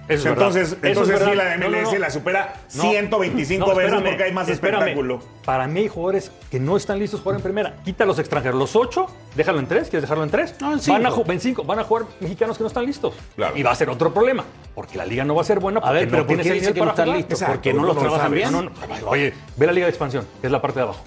[0.07, 0.69] Eso es entonces.
[0.73, 1.99] Eso entonces es sí, la No, no, MLS no.
[1.99, 4.81] la supera No, 125 no, veces espérame, porque hay más espérame.
[4.81, 5.21] espectáculo.
[5.45, 7.83] Para mí hay jugadores que no están listos para jugar en primera.
[7.85, 8.59] Quita a los extranjeros.
[8.59, 9.89] Los ocho, déjalo en tres.
[9.89, 10.55] ¿Quieres dejarlo en tres?
[10.61, 11.25] No, en van, a, cinco.
[11.25, 11.65] ju- en cinco.
[11.65, 13.15] Van a jugar mexicanos que no están listos.
[13.37, 13.57] Claro.
[13.57, 14.45] Y va a ser otro problema.
[14.75, 15.81] Porque la liga no va a ser buena.
[15.81, 17.17] A ver, porque pero no ¿por tienes qué el dice nivel que no para están
[17.17, 17.33] listos?
[17.41, 18.35] Exacto, Porque no los trabajan sabes.
[18.39, 18.53] bien.
[18.53, 19.09] No, no, no.
[19.09, 21.03] Oye, ve la liga de expansión, que es la parte de abajo.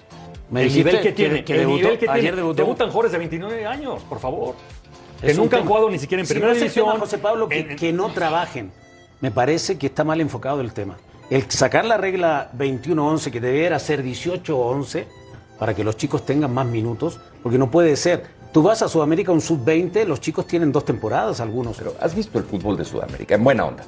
[0.50, 1.44] Me el nivel que tiene.
[1.44, 2.38] que el debutó- nivel que ayer tiene.
[2.38, 2.56] debutó.
[2.64, 4.56] Debutan jugadores de 29 años, por favor.
[5.22, 7.00] Que Es nunca han jugado ni siquiera en Sí, primera el división.
[7.00, 8.72] José Pablo, que, En- que no trabajen.
[9.22, 10.98] Me parece que está mal enfocado el tema.
[11.30, 15.06] El sacar la regla 21-11, que debiera ser 18-11,
[15.60, 18.26] para que los chicos tengan más minutos, porque no puede ser.
[18.54, 21.78] Tú vas a Sudamérica un sub-20, los chicos tienen dos temporadas algunos.
[21.78, 23.36] Pero ¿has visto el fútbol de Sudamérica?
[23.36, 23.84] En buena onda.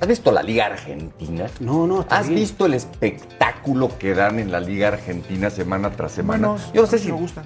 [0.00, 1.46] ¿Has visto la Liga Argentina?
[1.60, 2.40] No, no, está ¿Has bien.
[2.40, 6.56] visto el espectáculo que dan en la Liga Argentina semana tras semana?
[6.74, 7.44] Yo no sé si me gusta.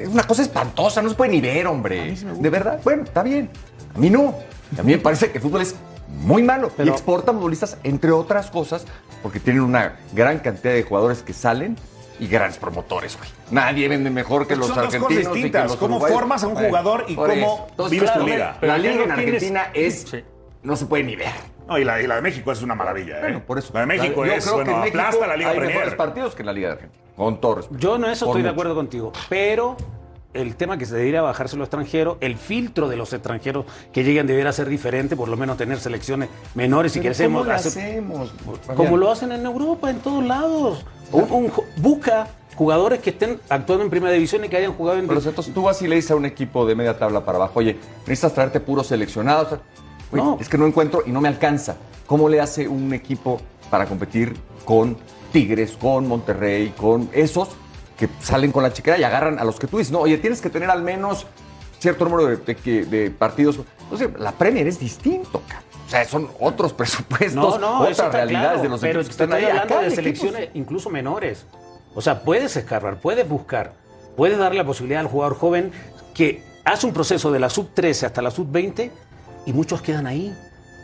[0.00, 2.16] Es una cosa espantosa, no se puede ni ver, hombre.
[2.16, 3.48] De verdad, bueno, está bien.
[3.94, 4.34] A mí no.
[4.76, 5.76] A mí me parece que el fútbol es
[6.08, 8.84] muy malo y Pero- exporta futbolistas, entre otras cosas,
[9.22, 11.76] porque tienen una gran cantidad de jugadores que salen
[12.20, 13.30] y grandes promotores, güey.
[13.50, 15.22] Nadie vende mejor que los Son dos cosas argentinos.
[15.22, 15.66] y que distintas.
[15.68, 16.18] los ¿Cómo uruguayos.
[16.18, 17.66] formas a un jugador y por cómo.
[17.70, 18.58] Entonces, vives tu liga?
[18.60, 20.02] La liga no en tienes- Argentina es.
[20.10, 20.24] Sí.
[20.62, 21.30] No se puede ni ver.
[21.68, 23.18] No, y la, y la de México es una maravilla.
[23.18, 23.22] ¿eh?
[23.22, 23.70] Bueno, por eso.
[23.74, 25.96] La de México Yo es, creo que en México aplasta la Liga hay mejores Premier.
[25.96, 27.02] partidos que en la Liga de Argentina.
[27.16, 27.78] Con todo respeto.
[27.78, 29.76] Yo en eso estoy de acuerdo contigo, pero
[30.34, 34.26] el tema que se debería bajarse los extranjeros, el filtro de los extranjeros que lleguen
[34.26, 37.82] debería ser diferente, por lo menos tener selecciones menores si Pero queremos ¿Cómo lo hacer-
[37.82, 38.32] hacemos?
[38.76, 40.84] como lo hacen en Europa, en todos lados.
[41.12, 45.06] Un- un busca jugadores que estén actuando en primera división y que hayan jugado en
[45.06, 47.60] Pero entonces tú vas y le dices a un equipo de media tabla para abajo,
[47.60, 49.58] oye, necesitas traerte puros seleccionados.
[50.12, 50.36] Oye, No.
[50.40, 51.76] Es que no encuentro y no me alcanza.
[52.06, 54.96] ¿Cómo le hace un equipo para competir con
[55.32, 57.48] Tigres, con Monterrey, con esos
[57.98, 59.92] que salen con la chiquera y agarran a los que tú dices?
[59.92, 61.26] No, oye, tienes que tener al menos
[61.80, 63.58] cierto número de, de que- de partidos.
[63.82, 65.64] Entonces, la Premier es distinto, cabrón.
[65.86, 69.18] O sea, son otros presupuestos, No, no, otras realidades claro, de los pero equipos que
[69.18, 69.50] te están estoy ahí.
[69.50, 71.44] hablando Acá de equipos- selecciones incluso menores.
[71.94, 73.72] O sea, puedes escarbar, puedes buscar,
[74.16, 75.72] puedes darle la posibilidad al jugador joven
[76.14, 78.90] que hace un proceso de la sub-13 hasta la sub-20
[79.46, 80.36] y muchos quedan ahí.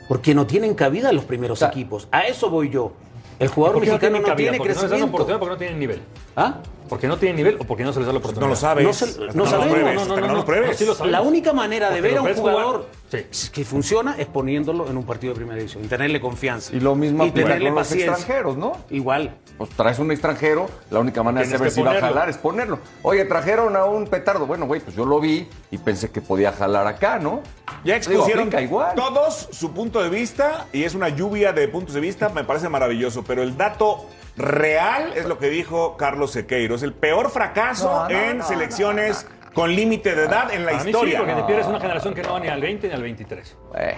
[0.09, 2.09] Porque no tienen cabida en los primeros sea, equipos.
[2.11, 2.93] A eso voy yo.
[3.39, 4.37] El jugador ¿Por qué no mexicano no, cabida?
[4.37, 5.17] tiene ¿Porque no les dan crecimiento.
[5.17, 5.39] oportunidad?
[5.41, 6.03] Porque no tienen nivel.
[6.37, 6.61] ¿Ah?
[6.95, 8.47] Porque no tienen nivel o porque no se les da la oportunidad.
[8.47, 8.85] No lo sabes.
[8.87, 10.77] No se- no lo sabemos, pruebes, no, no, no, lo no, pruebes.
[10.79, 11.11] sí lo sabemos.
[11.11, 12.87] La única manera de Porque ver a un jugador jugar.
[13.31, 13.51] Sí.
[13.51, 16.75] Que funciona es poniéndolo en un partido de primera división y tenerle confianza.
[16.75, 18.73] Y lo mismo y tenerle con los extranjeros, ¿no?
[18.91, 19.37] Igual.
[19.59, 22.79] Pues traes un extranjero, la única manera de saber si va a jalar es ponerlo.
[23.03, 24.47] Oye, trajeron a un petardo.
[24.47, 27.43] Bueno, güey, pues yo lo vi y pensé que podía jalar acá, ¿no?
[27.85, 28.95] Ya expusieron igual.
[28.95, 32.69] todos su punto de vista y es una lluvia de puntos de vista, me parece
[32.69, 37.89] maravilloso, pero el dato real es lo que dijo Carlos Sequeiro, es el peor fracaso
[37.89, 41.19] No, no, en no, selecciones con límite de edad en la Para mí sí, historia.
[41.19, 43.57] porque te pierdes una generación que no va ni al 20 ni al 23.
[43.77, 43.97] Eh,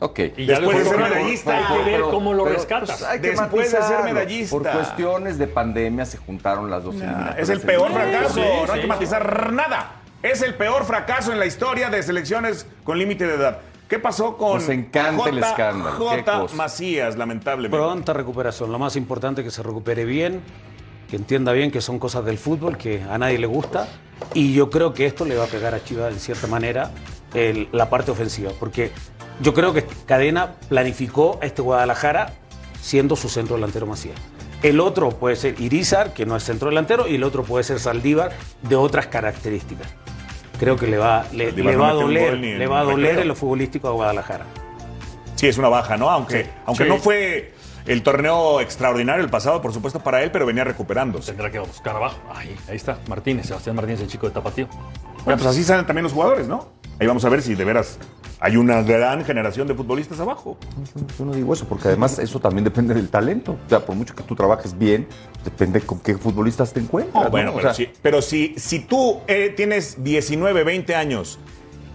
[0.00, 0.18] ok.
[0.36, 1.56] Y ya Después de ser medallista.
[1.56, 2.90] Hay que ver Pero- cómo lo pero, rescatas.
[2.98, 4.56] pues, hay que Después de ser medallista.
[4.56, 7.38] Por cuestiones de pandemia se juntaron las dos Ah, eliminatorias.
[7.38, 8.80] es el peor fracaso, sí, no hay sí.
[8.80, 9.92] que matizar nada.
[10.22, 13.58] Es el peor fracaso en la historia de selecciones con límite de edad.
[13.88, 16.46] ¿Qué pasó con Nos encanta el escándalo, J.
[16.54, 17.76] Macías, lamentablemente?
[17.76, 18.72] Pronta recuperación.
[18.72, 20.40] Lo más importante es que se recupere bien,
[21.08, 23.88] que entienda bien que son cosas del fútbol, que a nadie le gusta.
[24.32, 26.90] Y yo creo que esto le va a pegar a Chivas, en cierta manera,
[27.34, 28.52] el- la parte ofensiva.
[28.58, 28.90] Porque
[29.40, 32.32] yo creo que Cadena planificó a este Guadalajara
[32.80, 34.16] siendo su centro delantero Macías.
[34.62, 37.80] El otro puede ser Irizar, que no es centro delantero, y el otro puede ser
[37.80, 39.88] Saldívar, de otras características.
[40.58, 43.34] Creo que le va, le, no va a doler, le va a doler en lo
[43.34, 44.46] futbolístico a Guadalajara.
[45.34, 46.08] Sí, es una baja, ¿no?
[46.08, 46.50] Aunque, Sí.
[46.64, 46.88] aunque Sí.
[46.88, 47.53] no fue
[47.86, 51.32] el torneo extraordinario el pasado, por supuesto, para él, pero venía recuperándose.
[51.32, 52.18] Tendrá que buscar abajo.
[52.34, 52.98] Ahí, ahí está.
[53.08, 54.68] Martínez, Sebastián Martínez, el chico de Tapatío.
[55.24, 56.68] Bueno, pues así salen también los jugadores, ¿no?
[57.00, 57.98] Ahí vamos a ver si de veras
[58.40, 60.56] hay una gran generación de futbolistas abajo.
[61.18, 63.56] Yo no digo eso, porque además eso también depende del talento.
[63.66, 65.06] O sea, por mucho que tú trabajes bien,
[65.44, 67.24] depende con qué futbolistas te encuentras.
[67.24, 67.52] No, bueno, ¿no?
[67.52, 71.38] O pero, sea, sí- pero si, si tú eh, tienes 19, 20 años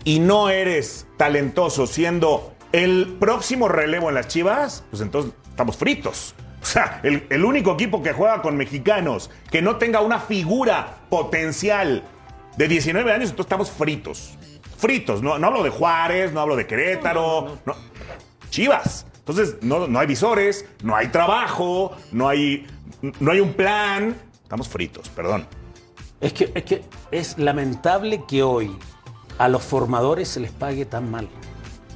[0.03, 6.35] y no eres talentoso siendo el próximo relevo en las Chivas, pues entonces estamos fritos.
[6.61, 10.99] O sea, el, el único equipo que juega con mexicanos que no tenga una figura
[11.09, 12.01] potencial
[12.55, 14.37] de 19 años, entonces estamos fritos.
[14.77, 15.21] Fritos.
[15.21, 17.57] No, no hablo de Juárez, no hablo de Querétaro.
[17.65, 17.75] no.
[18.49, 19.05] Chivas.
[19.17, 22.65] Entonces, no, no hay visores, no hay trabajo, no hay,
[23.19, 24.15] no hay un plan.
[24.41, 25.45] Estamos fritos, perdón.
[26.21, 28.75] Es que, es que es lamentable que hoy
[29.37, 31.27] a los formadores se les pague tan mal.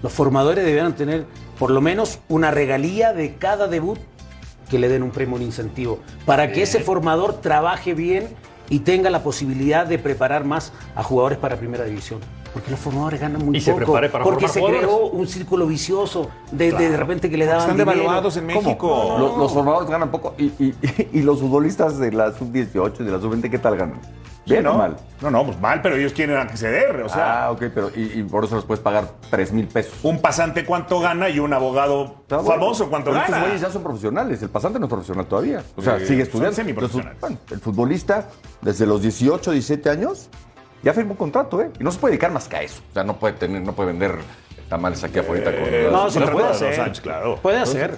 [0.01, 1.25] Los formadores deberían tener
[1.63, 3.97] por lo menos una regalía de cada debut
[4.69, 8.27] que le den un premio, un incentivo, para que ese formador trabaje bien
[8.67, 12.19] y tenga la posibilidad de preparar más a jugadores para primera división.
[12.53, 13.85] Porque los formadores ganan muy Y se poco.
[13.85, 14.85] prepare para porque se jugadores.
[14.89, 17.91] creó un círculo vicioso de, de, de repente que le daban Están dinero.
[17.97, 18.61] devaluados en ¿cómo?
[18.61, 19.15] México.
[19.17, 20.75] Los, los formadores ganan poco y, y-
[21.13, 24.01] y los futbolistas de la sub-18 y de la sub-20, ¿qué tal ganan?
[24.45, 24.73] ¿Bien ¿no?
[24.73, 24.97] o mal?
[25.21, 27.01] No, no, pues mal, pero ellos quieren acceder.
[27.01, 29.93] O sea, ah, ok, pero y, y por eso les puedes pagar 3 mil pesos.
[30.03, 32.43] un pasante cuánto gana y un abogado bueno.
[32.43, 33.45] famoso cuánto Pero Estos gana.
[33.45, 34.41] güeyes ya son profesionales.
[34.41, 35.63] El pasante no es profesional todavía.
[35.77, 36.55] O sea, Sí, sigue son estudiando.
[36.57, 37.15] semiprofesionales.
[37.15, 38.27] Entonces, bueno, el futbolista,
[38.61, 40.29] desde los 18, 17 años,
[40.83, 41.71] ya firmó un contrato, ¿eh?
[41.79, 42.81] Y no se puede dedicar más que a eso.
[42.89, 44.17] O sea, no puede tener, no puede vender
[44.67, 45.63] tamales aquí afuera con.
[45.73, 46.81] Eh, No, se lo puede hacer.
[46.81, 47.37] años, claro.
[47.41, 47.97] Puede hacer.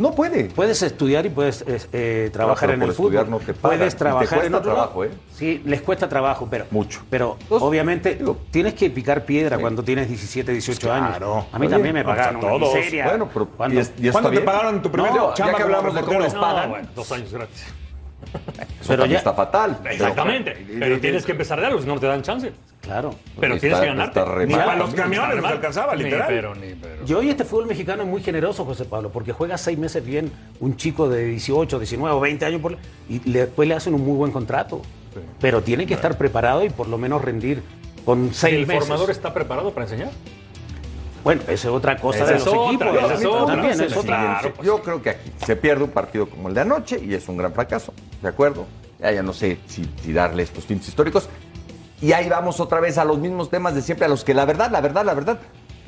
[0.00, 0.44] No puede.
[0.44, 3.12] Puedes estudiar y puedes eh, eh, trabajar en el fútbol.
[3.12, 3.78] estudiar no te pagan.
[3.78, 4.82] Puedes Y te trabajar en cuesta otro lado.
[4.88, 5.10] trabajo, ¿eh?
[5.34, 7.02] Sí, les cuesta trabajo, pero Mucho.
[7.10, 11.34] Pero Pues, obviamente digo, tienes que picar piedra cuando tienes 17, 18 Claro.
[11.34, 11.46] años.
[11.52, 12.74] A mí Está también me O sea, pagaron una todos.
[12.76, 13.08] miseria.
[13.08, 13.76] Bueno, pero ¿Cuándo?
[13.76, 16.00] y es- y ¿Cuándo te pagaron en tu primer No, chamba ya que hablamos de
[16.00, 16.62] cómo les pagan.
[16.64, 17.64] No, bueno, dos años gratis.
[18.80, 19.78] Eso Pero ya- está fatal.
[19.90, 20.66] Exactamente.
[20.78, 22.52] Pero tienes que empezar de algo, si no no te dan chance.
[22.80, 23.14] Claro.
[23.38, 25.52] Pero Está- tienes que re Ni para los camiones mal.
[25.52, 26.26] alcanzaba, Ni literal.
[26.28, 27.04] pero, ni pero.
[27.04, 30.32] Yo hoy este fútbol mexicano es muy generoso, José Pablo, porque juega seis meses bien
[30.60, 32.78] un chico de 18, 19 o 20 años por-
[33.08, 34.80] y le- después le hacen un muy buen contrato.
[35.40, 37.62] Pero tiene que estar preparado y por lo menos rendir
[38.04, 38.84] con seis el meses.
[38.84, 40.10] formador está preparado para enseñar.
[41.22, 42.86] Bueno, esa es otra cosa Esa de los otra, equipos.
[43.04, 43.46] esa es otra.
[43.54, 44.02] También es otra.
[44.16, 44.66] Claro, pues.
[44.66, 47.36] Yo creo que aquí se pierde un partido como el de anoche y es un
[47.36, 48.66] gran fracaso, ¿de acuerdo?
[48.98, 51.28] Ya, ya no sé si, si darle estos tintes históricos.
[52.02, 54.44] Y ahí vamos otra vez a los mismos temas de siempre, a los que la
[54.46, 55.38] verdad, la verdad, la verdad,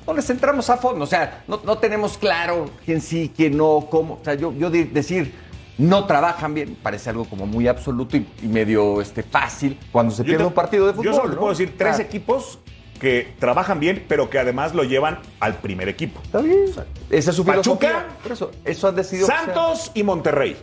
[0.06, 1.04] no les entramos a fondo.
[1.04, 4.14] O sea, no, no tenemos claro quién sí, quién no, cómo.
[4.20, 5.34] O sea, yo, yo de- decir
[5.78, 10.18] no trabajan bien parece algo como muy absoluto y, y medio este, fácil cuando se
[10.22, 11.04] Yo pierde te- un partido de fútbol.
[11.06, 11.40] Yo solo te ¿no?
[11.40, 12.58] puedo decir tres equipos
[13.02, 16.20] que trabajan bien, pero que además lo llevan al primer equipo.
[16.22, 16.66] Está bien.
[17.10, 18.06] Esa es su Pachuca.
[18.22, 19.26] Por eso, eso han decidido.
[19.26, 20.56] Santos y Monterrey.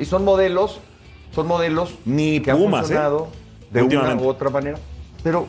[0.00, 0.80] Y son modelos,
[1.34, 3.68] son modelos Ni que han Pumas, funcionado ¿eh?
[3.70, 4.78] de una u otra manera.
[5.22, 5.46] Pero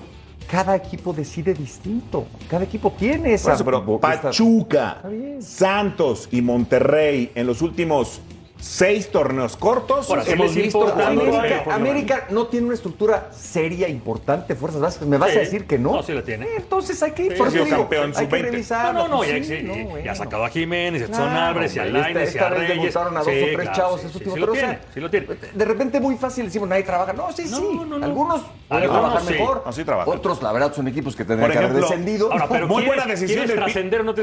[0.52, 2.28] cada equipo decide distinto.
[2.50, 3.46] Cada equipo tiene esa.
[3.46, 5.02] Por eso, pero Pachuca.
[5.40, 8.20] Santos y Monterrey en los últimos
[8.60, 10.08] seis torneos cortos.
[10.08, 11.40] Por hemos visto importa, jugadores- ¿no?
[11.40, 15.08] América, América no tiene una estructura seria, importante, fuerzas básicas.
[15.08, 15.38] ¿Me vas Sí.
[15.38, 15.94] a decir que no?
[15.94, 16.46] No, sí la tiene.
[16.46, 17.32] Eh, Entonces hay que ir.
[17.34, 18.52] Sí, por ha eso sido digo, campeón hay que sub-20.
[18.52, 18.94] revisar.
[18.94, 20.12] No, no, no, ya, sí, ex- no, ya bueno.
[20.12, 22.78] ha sacado a Jiménez, Álvarez, y a Lainez, y a esta vez Reyes.
[22.82, 24.52] debutaron a dos Sí, o tres claro, chavos sí, en su sí, último sí lo
[24.52, 25.28] tiene, O sea, sí lo tiene.
[25.54, 27.14] De repente muy fácil decimos, nadie trabaja.
[27.14, 27.52] No, sí, sí.
[27.52, 28.06] no, no.
[28.06, 29.34] Algunos pueden Algunos trabajar sí.
[29.40, 29.64] mejor.
[29.66, 30.14] No, sí trabajan.
[30.14, 32.30] Otros, la verdad, son equipos que tendrían que haber descendido.
[32.30, 32.38] Muy
[32.84, 33.48] ¿quieres- buena decisión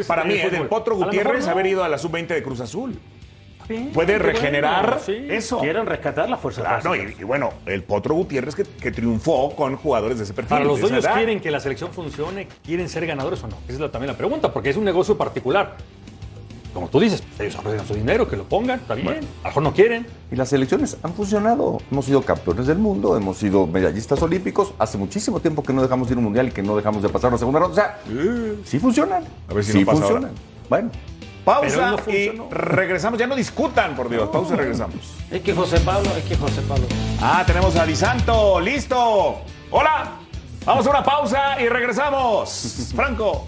[0.07, 0.69] para mí, fútbol?
[0.69, 2.99] Potro Gutiérrez haber ido a la sub-20 de Cruz Azul.
[3.69, 5.27] Bien, Puede bueno, regenerar sí.
[5.29, 5.59] eso.
[5.61, 9.55] Quieren rescatar las fuerzas Claro, no, y, y bueno, el Potro Gutiérrez que, que triunfó
[9.57, 10.51] con jugadores de ese perfil.
[10.51, 13.57] Para los dueños quieren que la selección funcione, quieren ser ganadores o no.
[13.65, 15.77] Esa es la- también la pregunta, porque es un negocio particular.
[16.73, 19.09] Como tú dices, ellos arriesgan su dinero, que lo pongan, está bien.
[19.09, 20.07] A lo mejor no quieren.
[20.31, 21.79] Y las selecciones han funcionado.
[21.91, 24.75] Hemos sido campeones del mundo, hemos sido medallistas olímpicos.
[24.79, 27.03] Hace muchísimo tiempo que no dejamos de ir a un mundial y que no dejamos
[27.03, 27.73] de pasar una segunda ronda.
[27.73, 27.99] O sea,
[28.65, 29.25] sí funcionan.
[29.49, 30.31] A ver si sí no pasa funcionan.
[30.69, 30.91] Bueno,
[31.47, 33.21] Pausa no y regresamos.
[33.21, 34.29] Ya no discutan, por Dios.
[34.31, 34.97] Pausa y regresamos.
[35.31, 36.87] Es que José Pablo, es que José Pablo.
[37.23, 38.59] Ah, tenemos a Di Santo.
[38.59, 39.43] ¡Listo!
[39.71, 40.11] ¡Hola!
[40.65, 42.91] Vamos a una pausa y regresamos.
[42.97, 43.47] Franco.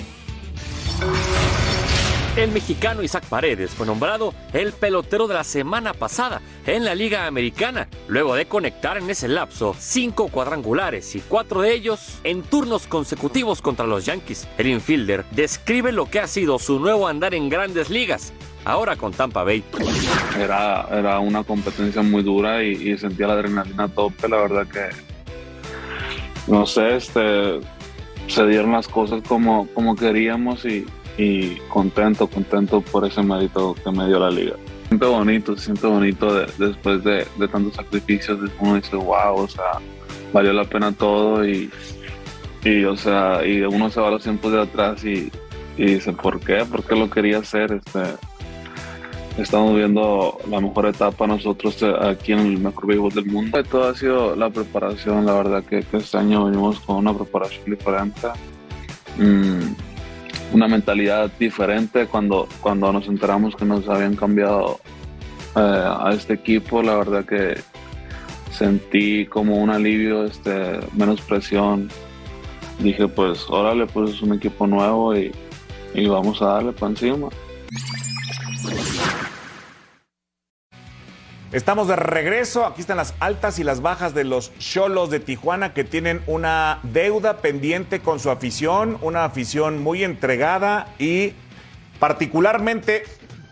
[2.38, 7.26] El mexicano Isaac Paredes fue nombrado el pelotero de la semana pasada en la Liga
[7.26, 12.86] Americana, luego de conectar en ese lapso cinco cuadrangulares y cuatro de ellos en turnos
[12.86, 14.46] consecutivos contra los Yankees.
[14.56, 18.32] El infielder describe lo que ha sido su nuevo andar en grandes ligas,
[18.64, 19.64] ahora con Tampa Bay.
[20.38, 24.28] Era, era una competencia muy dura y, y sentía la adrenalina a tope.
[24.28, 24.90] La verdad que,
[26.46, 27.58] no sé, este,
[28.28, 30.86] se dieron las cosas como, como queríamos y,
[31.18, 34.54] y contento, contento por ese mérito que me dio la liga.
[34.84, 38.38] Se siente bonito, se siente bonito de- después de, tantos sacrificios.
[38.60, 39.64] Uno dice, wow, o sea,
[40.32, 41.70] valió la pena todo y,
[42.64, 45.30] y o sea, y uno se va a los tiempos de atrás y,
[45.76, 46.64] y dice, ¿por qué?
[46.64, 47.72] ¿Por qué lo quería hacer?
[47.72, 48.00] Este,
[49.36, 53.62] Estamos viendo la mejor etapa nosotros eh, aquí en el mejor béisbol del mundo.
[53.62, 57.64] Todo ha sido la preparación, la verdad que, que este año venimos con una preparación
[57.66, 58.28] diferente,
[59.16, 59.74] Mm,
[60.52, 64.80] una mentalidad diferente cuando, cuando nos enteramos que nos habían cambiado
[65.56, 67.58] eh, a este equipo, la verdad que
[68.50, 71.88] sentí como un alivio, este, menos presión.
[72.78, 75.32] Dije pues órale, pues es un equipo nuevo y,
[75.94, 77.28] y vamos a darle para encima.
[81.50, 82.66] Estamos de regreso.
[82.66, 86.78] Aquí están las altas y las bajas de los Cholos de Tijuana que tienen una
[86.82, 91.32] deuda pendiente con su afición, una afición muy entregada y
[91.98, 93.04] particularmente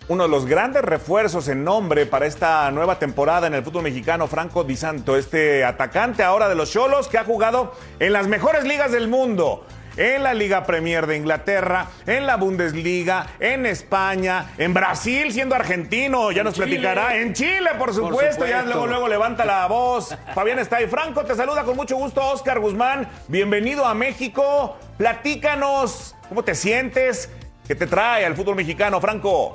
[0.08, 4.26] uno de los grandes refuerzos en nombre para esta nueva temporada en el fútbol mexicano,
[4.26, 8.64] Franco Di Santo, este atacante ahora de los Cholos que ha jugado en las mejores
[8.64, 9.64] ligas del mundo.
[9.96, 16.30] En la Liga Premier de Inglaterra, en la Bundesliga, en España, en Brasil, siendo argentino,
[16.32, 17.16] ya nos platicará.
[17.16, 18.66] En Chile, por supuesto, ya supuesto.
[18.66, 20.14] luego, luego levanta la voz.
[20.34, 20.86] Fabián está ahí.
[20.86, 23.08] Franco, te saluda con mucho gusto, Oscar Guzmán.
[23.28, 24.76] Bienvenido a México.
[24.98, 27.30] Platícanos, ¿cómo te sientes?
[27.66, 29.54] ¿Qué te trae al fútbol mexicano, Franco?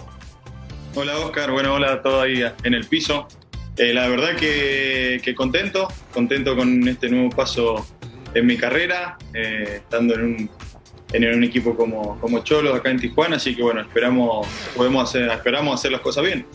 [0.95, 3.27] Hola Oscar, bueno, hola a todos ahí en el piso.
[3.77, 7.85] Eh, la verdad que, que contento, contento con este nuevo paso
[8.33, 10.49] en mi carrera, eh, estando en un,
[11.13, 15.29] en un equipo como, como Cholos acá en Tijuana, así que bueno, esperamos, podemos hacer,
[15.29, 16.45] esperamos hacer las cosas bien.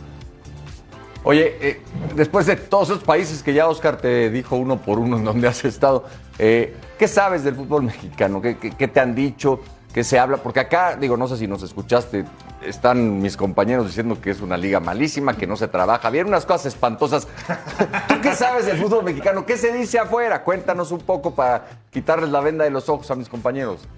[1.25, 1.81] Oye, eh,
[2.15, 5.49] después de todos esos países que ya Oscar te dijo uno por uno en donde
[5.49, 6.05] has estado,
[6.39, 8.41] eh, ¿qué sabes del fútbol mexicano?
[8.41, 9.61] ¿Qué, qué- qué te han dicho?
[9.97, 10.37] ¿Qué se habla?
[10.37, 12.27] Porque acá, digo, no sé si nos escuchaste,
[12.61, 16.45] están mis compañeros diciendo que es una liga malísima, que no se trabaja bien, unas
[16.45, 17.27] cosas espantosas.
[18.07, 19.47] ¿Tú qué sabes del fútbol mexicano?
[19.47, 20.43] ¿Qué se dice afuera?
[20.43, 23.89] Cuéntanos un poco para quitarles la venda de los ojos a mis compañeros.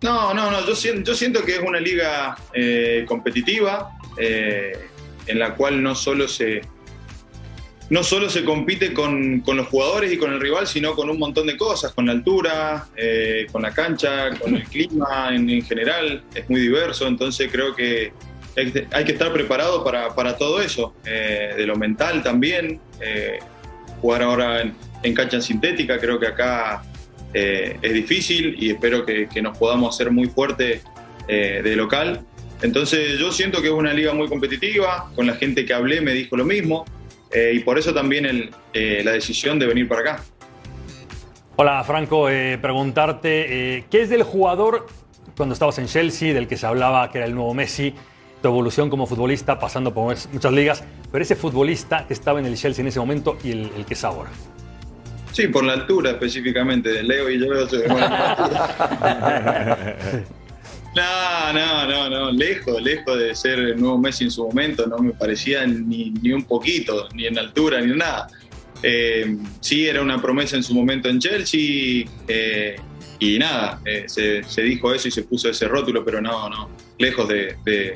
[0.00, 4.88] No, no, no, yo siento, yo siento que es una liga eh, competitiva, eh,
[5.26, 6.62] en la cual no solo se,
[7.90, 11.18] no solo se compite con, con los jugadores y con el rival, sino con un
[11.18, 15.62] montón de cosas, con la altura, eh, con la cancha, con el clima en, en
[15.62, 18.12] general, es muy diverso, entonces creo que
[18.56, 23.38] hay que, estar preparado para, para todo eso, eh, de lo mental también, eh,
[24.00, 26.82] jugar ahora en, en cancha sintética, creo que acá
[27.32, 30.82] es difícil y espero que, que nos podamos hacer muy fuertes
[31.32, 32.22] eh, de local.
[32.60, 36.12] Entonces yo siento que es una liga muy competitiva, con la gente que hablé me
[36.12, 36.84] dijo lo mismo,
[37.32, 40.22] eh, y por eso también el, eh, la decisión de venir para acá.
[41.56, 44.86] Hola, Franco, eh, preguntarte, eh, ¿qué es del jugador
[45.36, 47.94] cuando estabas en Chelsea, del que se hablaba que era el nuevo Messi,
[48.40, 52.56] tu evolución como futbolista, pasando por muchas ligas, pero ese futbolista que estaba en el
[52.56, 54.30] Chelsea en ese momento y el, el que es ahora?
[55.32, 57.84] Sí, por la altura específicamente de Leo y yo se.
[60.94, 64.98] No, no, no, no, lejos, lejos de ser el nuevo Messi en su momento, no
[64.98, 68.28] me parecía ni, ni un poquito, ni en altura, ni en nada.
[68.82, 72.76] Eh, sí, era una promesa en su momento en Chelsea eh,
[73.18, 76.70] y nada, eh, se, se, dijo eso y se puso ese rótulo, pero no, no,
[76.98, 77.94] lejos de, de,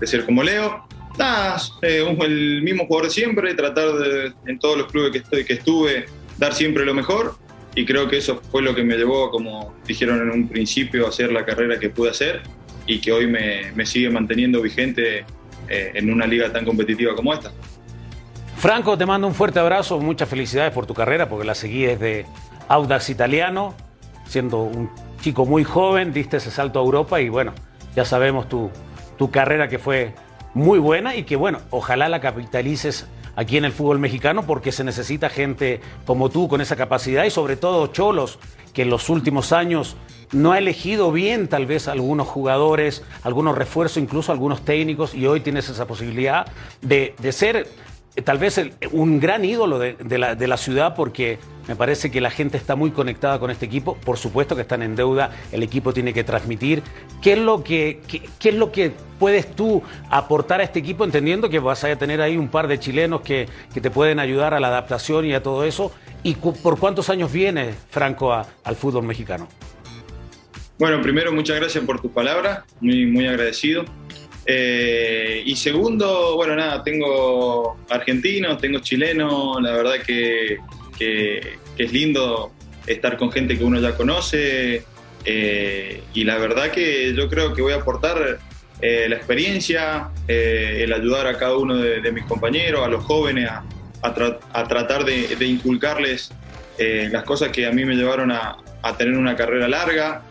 [0.00, 0.88] de ser como Leo.
[1.18, 6.06] Nada, el mismo jugador siempre, tratar de, en todos los clubes que, estoy, que estuve,
[6.38, 7.36] dar siempre lo mejor
[7.74, 11.08] y creo que eso fue lo que me llevó, como dijeron en un principio, a
[11.08, 12.42] hacer la carrera que pude hacer
[12.86, 15.24] y que hoy me, me sigue manteniendo vigente
[15.68, 17.52] eh, en una liga tan competitiva como esta.
[18.56, 22.26] Franco, te mando un fuerte abrazo, muchas felicidades por tu carrera, porque la seguí desde
[22.68, 23.74] Audax Italiano,
[24.26, 27.54] siendo un chico muy joven, diste ese salto a Europa y bueno,
[27.96, 28.70] ya sabemos tu,
[29.16, 30.14] tu carrera que fue
[30.54, 34.84] muy buena y que bueno, ojalá la capitalices aquí en el fútbol mexicano porque se
[34.84, 38.38] necesita gente como tú con esa capacidad y sobre todo Cholos,
[38.72, 39.96] que en los últimos años
[40.32, 45.40] no ha elegido bien tal vez algunos jugadores, algunos refuerzos, incluso algunos técnicos y hoy
[45.40, 46.46] tienes esa posibilidad
[46.80, 47.68] de, de ser
[48.20, 52.76] tal vez un gran ídolo de, la, ciudad porque me parece que la gente está
[52.76, 53.96] muy conectada con este equipo.
[53.96, 56.82] Por supuesto que están en deuda, el equipo tiene que transmitir.
[57.22, 58.00] ¿Qué es lo que,
[58.38, 62.20] qué, es lo que puedes tú aportar a este equipo entendiendo que vas a tener
[62.20, 65.42] ahí un par de chilenos que, que te pueden ayudar a la adaptación y a
[65.42, 65.92] todo eso?
[66.22, 69.48] ¿Y por cuántos años viene Franco al fútbol mexicano?
[70.78, 73.84] Bueno, primero muchas gracias por tus palabras, muy, muy agradecido.
[74.44, 80.58] Eh, y segundo, bueno, nada, tengo argentinos, tengo chilenos, la verdad que,
[80.98, 82.52] que, es lindo
[82.86, 84.84] estar con gente que uno ya conoce
[85.24, 88.38] eh, y la verdad que yo creo que voy a aportar
[88.80, 93.64] eh, la experiencia, el ayudar a cada uno de, mis compañeros, a los jóvenes, a,
[94.02, 96.32] a, tra a tratar de, de inculcarles
[96.78, 100.22] las cosas que a mí me llevaron a, a tener una carrera larga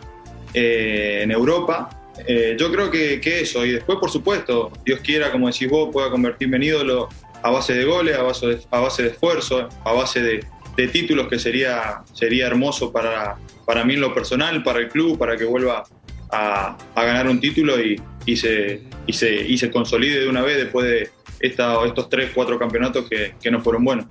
[0.52, 5.68] en Europa eh, yo creo que, eso, y después, por supuesto, Dios quiera, como decís
[5.68, 7.08] vos, pueda convertirme en ídolo
[7.42, 12.46] a base de goles, a base de, esfuerzo, a base de, títulos, que sería, sería
[12.46, 15.84] hermoso para, para mí en lo personal, para el club, para que vuelva
[16.30, 18.00] a, ganar un título y,
[18.36, 23.84] se, consolide de una vez después de estos tres, cuatro campeonatos que, que no fueron
[23.84, 24.06] buenos.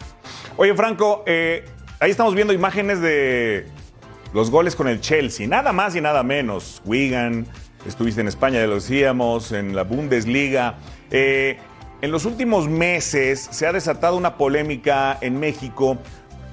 [0.58, 1.64] Oye, Franco, eh,
[2.00, 3.66] ahí estamos viendo imágenes de
[4.34, 6.82] los goles con el Chelsea, nada más y nada menos.
[6.86, 7.48] Wigan,
[7.86, 10.76] Estuviste en España, ya lo decíamos, en la Bundesliga.
[11.10, 11.58] Eh,
[12.02, 15.98] en los últimos meses se ha desatado una polémica en México.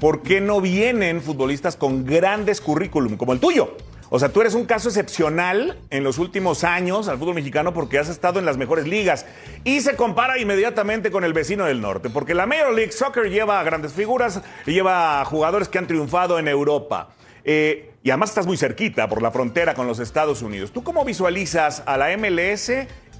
[0.00, 3.76] ¿Por qué no vienen futbolistas con grandes currículum como el tuyo?
[4.10, 7.98] O sea, tú eres un caso excepcional en los últimos años al fútbol mexicano porque
[7.98, 9.26] has estado en las mejores ligas.
[9.64, 13.62] Y se compara inmediatamente con el vecino del norte, porque la Major League Soccer lleva
[13.64, 17.10] grandes figuras lleva jugadores que han triunfado en Europa.
[17.44, 20.72] Eh, y además estás muy cerquita por la frontera con los Estados Unidos.
[20.72, 22.70] ¿Tú cómo visualizas a la MLS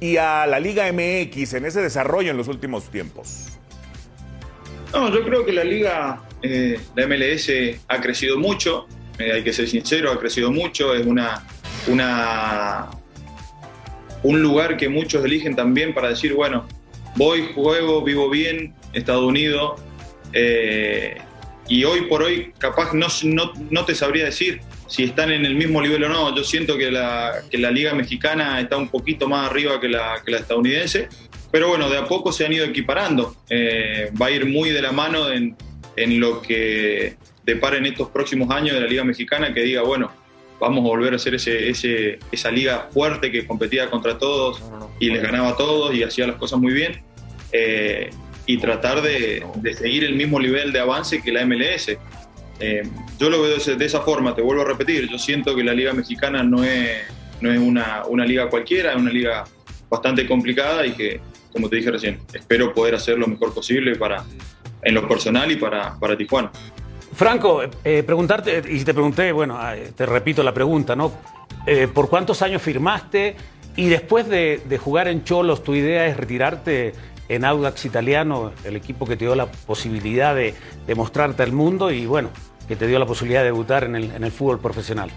[0.01, 3.59] y a la Liga MX en ese desarrollo en los últimos tiempos?
[4.93, 7.51] No, yo creo que la Liga, eh, la MLS
[7.89, 8.87] ha crecido mucho,
[9.19, 11.45] eh, hay que ser sincero, ha crecido mucho, es una,
[11.89, 12.89] una,
[14.23, 16.67] un lugar que muchos eligen también para decir, bueno,
[17.17, 19.81] voy, juego, vivo bien, Estados Unidos,
[20.33, 21.19] eh,
[21.69, 25.55] y hoy por hoy capaz no, no, no, te sabría decir si están en el
[25.55, 26.35] mismo nivel o no.
[26.35, 30.23] Yo siento que la, que la liga mexicana está un poquito más arriba que la,
[30.25, 31.09] que la estadounidense,
[31.51, 33.37] pero bueno, de a poco se han ido equiparando.
[33.51, 35.57] Eh, va a ir muy de la mano en,
[35.97, 40.11] en lo que depara en estos próximos años de la liga mexicana, que diga, bueno,
[40.61, 44.63] vamos a volver a ser ese, ese, esa liga fuerte que competía contra todos
[44.99, 47.03] y les ganaba a todos y hacía las cosas muy bien.
[47.53, 48.11] Eh,
[48.49, 51.91] y tratar de, de, seguir el mismo nivel de avance que la MLS.
[52.61, 52.83] Eh,
[53.19, 55.93] yo lo veo de, esa forma, te vuelvo a repetir, yo siento que la liga
[55.93, 57.03] mexicana no es,
[57.43, 59.45] no es una, una liga cualquiera, es una liga
[59.91, 61.21] bastante complicada y que,
[61.53, 64.25] como te dije recién, espero poder hacer lo mejor posible para,
[64.83, 66.51] en lo personal y para, para Tijuana.
[67.15, 69.61] Franco, eh, preguntarte, y te pregunté, bueno,
[69.95, 71.13] te repito la pregunta, ¿no?
[71.67, 73.37] Eh, ¿Por cuántos años firmaste?
[73.77, 76.95] Y después de, de, jugar en Cholos, ¿tu idea es retirarte
[77.29, 80.55] en Audax Italiano, el equipo que te dio la posibilidad de,
[80.87, 82.31] de, mostrarte al mundo y bueno,
[82.69, 85.11] que te dio la posibilidad de debutar en el, fútbol profesional?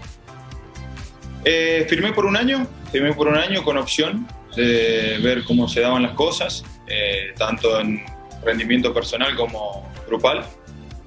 [1.44, 5.80] Eh, firmé por un año, firmé por un año con opción de ver cómo se
[5.80, 8.02] daban las cosas, eh, tanto en
[8.44, 10.44] rendimiento personal como grupal.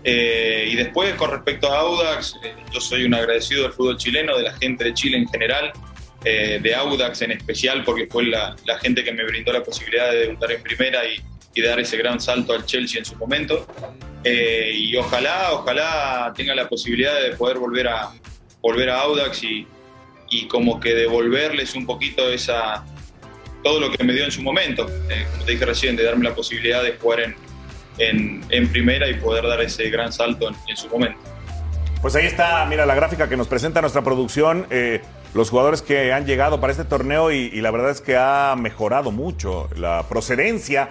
[0.03, 2.35] Eh, y después, con respecto a Audax,
[2.71, 5.71] yo soy un agradecido del fútbol chileno, de la gente de Chile en general,
[6.25, 10.17] eh, de Audax en especial, porque fue la, gente que me brindó la posibilidad de
[10.21, 11.21] debutar en primera y,
[11.61, 13.65] dar ese gran salto al Chelsea en su momento.
[14.25, 18.11] Eh, y ojalá, ojalá tenga la posibilidad de poder volver a,
[18.61, 19.65] volver a Audax y,
[20.29, 22.83] y como que devolverles un poquito esa
[23.63, 26.23] todo lo que me dio en su momento, eh, como te dije recién, de darme
[26.23, 27.35] la posibilidad de jugar
[27.97, 31.19] en, en, primera y poder dar ese gran salto en, su momento.
[32.01, 34.67] Pues ahí está, mira la gráfica que nos presenta nuestra producción,
[35.35, 38.55] los jugadores que han llegado para este torneo y, y la verdad es que ha
[38.57, 40.89] mejorado mucho la procedencia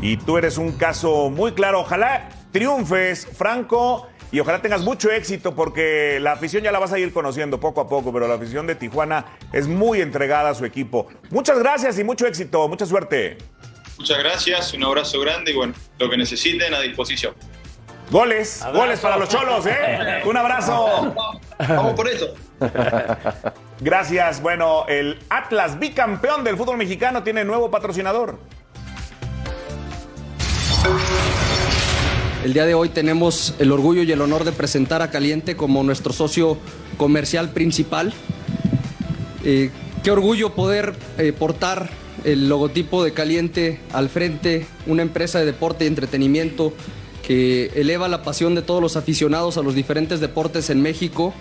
[0.00, 1.80] y tú eres un caso muy claro.
[1.80, 6.98] Ojalá triunfes, Franco, y ojalá tengas mucho éxito porque la afición ya la vas a
[6.98, 10.64] ir conociendo poco a poco, pero la afición de Tijuana es muy entregada a su
[10.64, 11.08] equipo.
[11.30, 13.38] Muchas gracias y mucho éxito, mucha suerte.
[13.98, 17.34] Muchas gracias, un abrazo grande y bueno, lo que necesiten a disposición.
[18.10, 18.80] Goles, abrazo.
[18.80, 20.22] goles para los cholos, ¿eh?
[20.24, 21.14] Un abrazo.
[21.58, 22.34] Vamos por eso.
[23.80, 24.42] Gracias.
[24.42, 28.38] Bueno, el Atlas bicampeón del fútbol mexicano tiene nuevo patrocinador.
[32.44, 35.82] El día de hoy tenemos el orgullo y el honor de presentar a Caliente como
[35.82, 36.56] nuestro socio
[36.96, 38.14] comercial principal.
[39.44, 39.70] Eh,
[40.02, 41.90] qué orgullo poder eh, portar
[42.24, 46.72] el logotipo de Caliente al frente, una empresa de deporte y entretenimiento
[47.26, 51.34] que eleva la pasión de todos los aficionados a los diferentes deportes en México.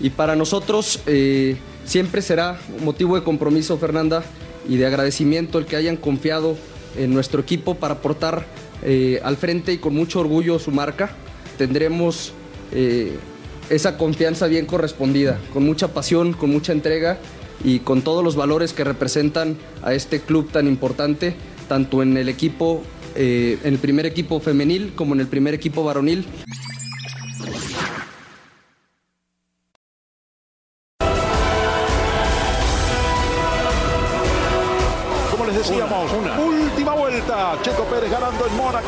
[0.00, 4.24] Y para nosotros eh, siempre será motivo de compromiso, Fernanda,
[4.68, 6.56] y de agradecimiento el que hayan confiado
[6.96, 8.46] en nuestro equipo para portar
[8.82, 11.10] eh, al frente y con mucho orgullo su marca.
[11.58, 12.32] Tendremos
[12.72, 13.16] eh,
[13.70, 17.18] esa confianza bien correspondida, con mucha pasión, con mucha entrega
[17.62, 21.34] y con todos los valores que representan a este club tan importante,
[21.68, 22.82] tanto en el equipo,
[23.14, 26.26] en el primer equipo femenil como en el primer equipo varonil.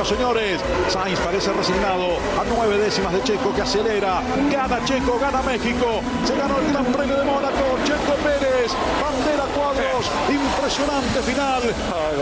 [0.06, 0.60] Señores.
[0.88, 4.22] Sainz parece resignado a nueve décimas de Checo que acelera.
[4.50, 6.00] Gana Checo, gana México.
[6.24, 7.78] Se ganó el Gran Premio de Mónaco.
[7.84, 10.06] Checo Pérez, bandera cuadros.
[10.30, 11.62] Impresionante final.
[11.90, 12.12] Oh,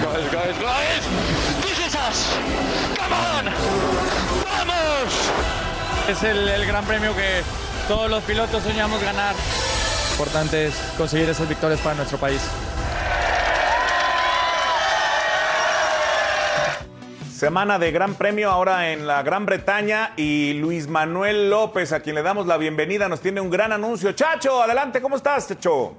[0.00, 1.02] guys, guys, guys.
[1.62, 2.26] This is us.
[2.96, 3.44] Come on.
[4.44, 5.12] Vamos.
[6.08, 7.42] Es el, el gran premio que
[7.88, 9.34] todos los pilotos soñamos ganar.
[10.12, 12.40] Importante es conseguir esas victorias para nuestro país.
[17.34, 22.14] Semana de Gran Premio ahora en la Gran Bretaña y Luis Manuel López, a quien
[22.14, 24.12] le damos la bienvenida, nos tiene un gran anuncio.
[24.12, 25.96] Chacho, adelante, ¿cómo estás, Chacho?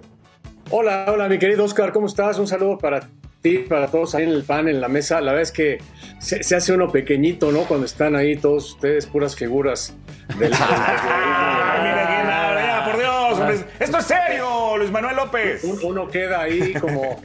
[0.70, 2.40] Hola, hola, mi querido Oscar, ¿cómo estás?
[2.40, 3.10] Un saludo para
[3.42, 5.20] ti, para todos ahí en el pan, en la mesa.
[5.20, 5.80] La verdad es que
[6.20, 7.64] se, se hace uno pequeñito, ¿no?
[7.64, 9.94] Cuando están ahí todos ustedes, puras figuras
[10.40, 10.54] del.
[10.58, 13.66] ah, mira por Dios, hombre.
[13.82, 15.66] Esto es serio, Luis Manuel López.
[15.84, 17.20] Uno queda ahí como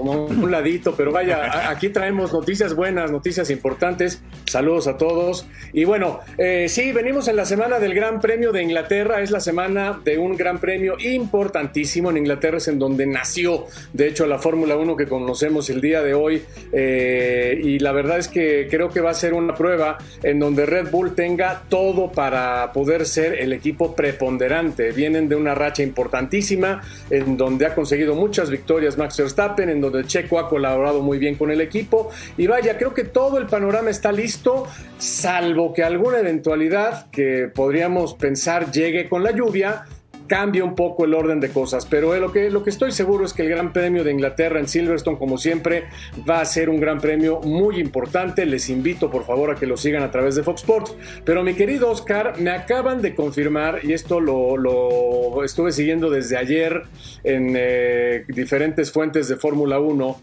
[0.00, 4.22] como un ladito, pero vaya, aquí traemos noticias buenas, noticias importantes.
[4.46, 5.46] Saludos a todos.
[5.74, 9.20] Y bueno, eh, sí, venimos en la semana del Gran Premio de Inglaterra.
[9.20, 14.08] Es la semana de un Gran Premio importantísimo en Inglaterra, es en donde nació, de
[14.08, 16.42] hecho, la Fórmula 1 que conocemos el día de hoy.
[16.72, 20.64] Eh, y la verdad es que creo que va a ser una prueba en donde
[20.64, 24.92] Red Bull tenga todo para poder ser el equipo preponderante.
[24.92, 26.80] Vienen de una racha importantísima,
[27.10, 31.34] en donde ha conseguido muchas victorias Max Verstappen, en donde Checo ha colaborado muy bien
[31.34, 32.10] con el equipo.
[32.36, 34.66] Y vaya, creo que todo el panorama está listo,
[34.98, 39.84] salvo que alguna eventualidad que podríamos pensar llegue con la lluvia
[40.30, 43.32] cambia un poco el orden de cosas, pero lo que, lo que estoy seguro es
[43.32, 45.88] que el Gran Premio de Inglaterra en Silverstone, como siempre,
[46.28, 48.46] va a ser un gran premio muy importante.
[48.46, 50.94] Les invito, por favor, a que lo sigan a través de Fox Sports.
[51.24, 56.36] Pero mi querido Oscar, me acaban de confirmar, y esto lo, lo estuve siguiendo desde
[56.36, 56.84] ayer
[57.24, 60.16] en eh, diferentes fuentes de Fórmula 1,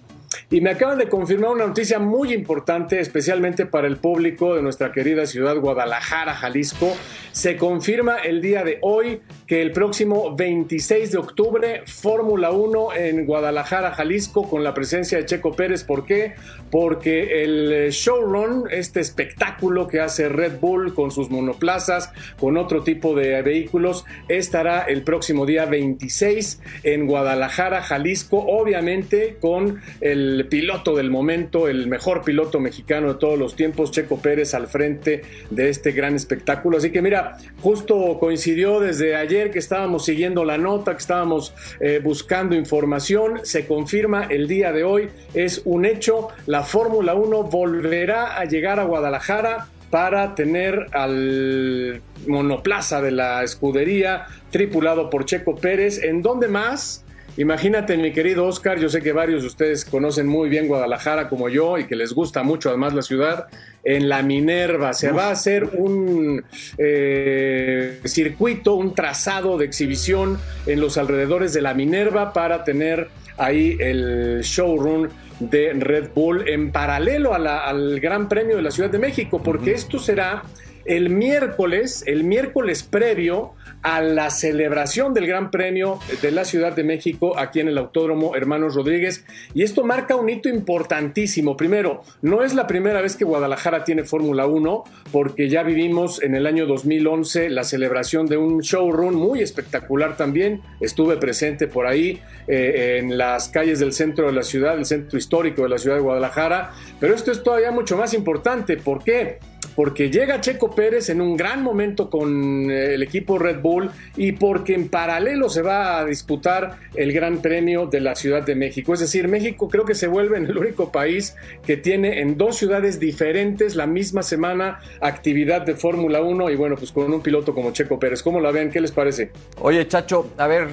[0.49, 4.93] y me acaban de confirmar una noticia muy importante, especialmente para el público de nuestra
[4.93, 6.95] querida ciudad Guadalajara, Jalisco.
[7.33, 13.25] Se confirma el día de hoy que el próximo 26 de octubre, Fórmula 1 en
[13.25, 15.85] Guadalajara, Jalisco, con la presencia de Checo Pérez.
[15.85, 16.33] ¿Por qué?
[16.69, 23.15] Porque el showrun, este espectáculo que hace Red Bull con sus monoplazas, con otro tipo
[23.15, 31.09] de vehículos, estará el próximo día 26 en Guadalajara, Jalisco, obviamente con el piloto del
[31.09, 35.93] momento, el mejor piloto mexicano de todos los tiempos, Checo Pérez, al frente de este
[35.93, 36.77] gran espectáculo.
[36.79, 41.99] Así que mira, justo coincidió desde ayer que estábamos siguiendo la nota, que estábamos eh,
[42.03, 48.37] buscando información, se confirma el día de hoy, es un hecho, la Fórmula 1 volverá
[48.37, 56.03] a llegar a Guadalajara para tener al monoplaza de la escudería tripulado por Checo Pérez,
[56.03, 57.05] en donde más
[57.37, 61.49] Imagínate, mi querido Oscar, yo sé que varios de ustedes conocen muy bien Guadalajara como
[61.49, 63.45] yo y que les gusta mucho además la ciudad.
[63.83, 66.43] En la Minerva se va a hacer un
[66.79, 73.77] eh, circuito, un trazado de exhibición en los alrededores de la Minerva para tener ahí
[73.79, 75.09] el showroom
[75.39, 79.43] de Red Bull en paralelo a la- al Gran Premio de la Ciudad de México,
[79.43, 80.41] porque esto será
[80.85, 83.51] el miércoles, el miércoles previo
[83.87, 88.35] a la celebración del Gran Premio de la Ciudad de México aquí en el Autódromo
[88.35, 89.23] Hermanos Rodríguez.
[89.53, 91.55] Y esto marca un hito importantísimo.
[91.55, 94.83] Primero, no es la primera vez que Guadalajara tiene Fórmula 1,
[95.13, 100.59] porque ya vivimos en el año 2011 la celebración de un showroom muy espectacular también.
[100.81, 102.19] Estuve presente por ahí
[102.49, 105.95] eh, en las calles del centro de la ciudad, el centro histórico de la ciudad
[105.95, 106.73] de Guadalajara.
[106.99, 108.75] Pero esto es todavía mucho más importante.
[108.75, 109.39] ¿Por qué?
[109.77, 114.31] Porque llega Checo Pérez en un gran momento con eh, el equipo Red Bull y
[114.31, 118.95] porque en paralelo se va a disputar el Gran Premio de la Ciudad de México.
[118.95, 122.57] Es decir, México creo que se vuelve en el único país que tiene en dos
[122.57, 127.53] ciudades diferentes la misma semana actividad de Fórmula 1 y bueno, pues con un piloto
[127.53, 128.23] como Checo Pérez.
[128.23, 128.71] ¿Cómo la ven?
[128.71, 129.31] ¿Qué les parece?
[129.61, 130.69] Oye, Chacho, a ver,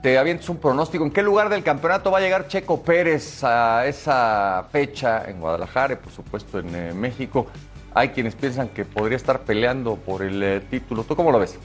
[0.00, 1.04] te avientes un pronóstico.
[1.04, 5.94] ¿En qué lugar del campeonato va a llegar Checo Pérez a esa fecha en Guadalajara
[5.94, 7.48] y, por supuesto, en eh, México?
[7.94, 11.04] Hay quienes piensan que podría estar peleando por el eh, título.
[11.04, 11.56] ¿Tú cómo lo ves?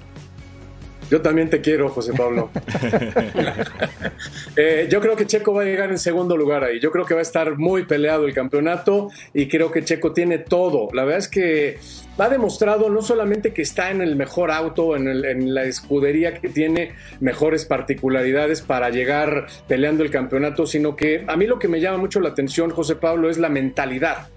[1.09, 2.49] Yo también te quiero, José Pablo.
[4.55, 6.79] Eh, yo creo que Checo va a llegar en segundo lugar ahí.
[6.81, 10.37] Yo creo que va a estar muy peleado el campeonato y creo que Checo tiene
[10.39, 10.89] todo.
[10.91, 11.79] La verdad es que
[12.17, 16.33] ha demostrado no solamente que está en el mejor auto, en, el- en la escudería
[16.33, 21.69] que tiene mejores particularidades para llegar peleando el campeonato, sino que a mí lo que
[21.69, 24.27] me llama mucho la atención, José Pablo, es la mentalidad.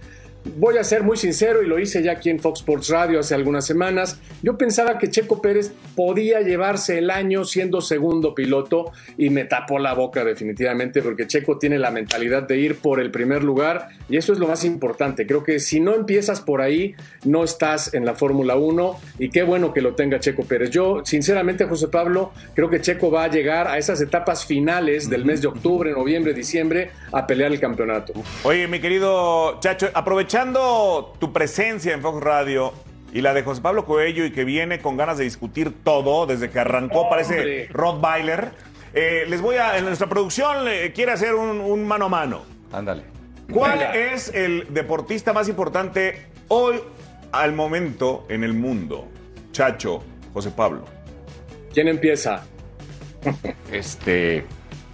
[0.44, 3.34] Voy a ser muy sincero y lo hice ya aquí en Fox Sports Radio hace
[3.34, 4.20] algunas semanas.
[4.42, 9.78] Yo pensaba que Checo Pérez podía llevarse el año siendo segundo piloto y me tapó
[9.78, 14.16] la boca definitivamente porque Checo tiene la mentalidad de ir por el primer lugar y
[14.16, 15.26] eso es lo más importante.
[15.26, 19.44] Creo que si no empiezas por ahí, no estás en la Fórmula 1 y qué
[19.44, 20.70] bueno que lo tenga Checo Pérez.
[20.70, 25.24] Yo, sinceramente, José Pablo, creo que Checo va a llegar a esas etapas finales del
[25.24, 28.12] mes de octubre, noviembre, diciembre a pelear el campeonato.
[28.42, 29.88] Oye, mi querido Chacho,
[30.32, 32.72] aprovechando tu presencia en Fox Radio
[33.12, 36.48] y la de José Pablo Coello y que viene con ganas de discutir todo desde
[36.48, 37.68] que arrancó, parece.
[37.70, 38.52] Rottweiler,
[38.94, 42.42] eh, les voy a, en nuestra producción eh, quiere hacer un, un mano a mano.
[42.72, 43.02] Ándale.
[43.52, 43.94] ¿Cuál Venga.
[43.94, 46.80] es el deportista más importante hoy
[47.32, 49.08] al momento en el mundo?
[49.52, 50.02] Chacho,
[50.32, 50.84] José Pablo.
[51.74, 52.42] ¿Quién empieza?
[53.70, 54.46] Este,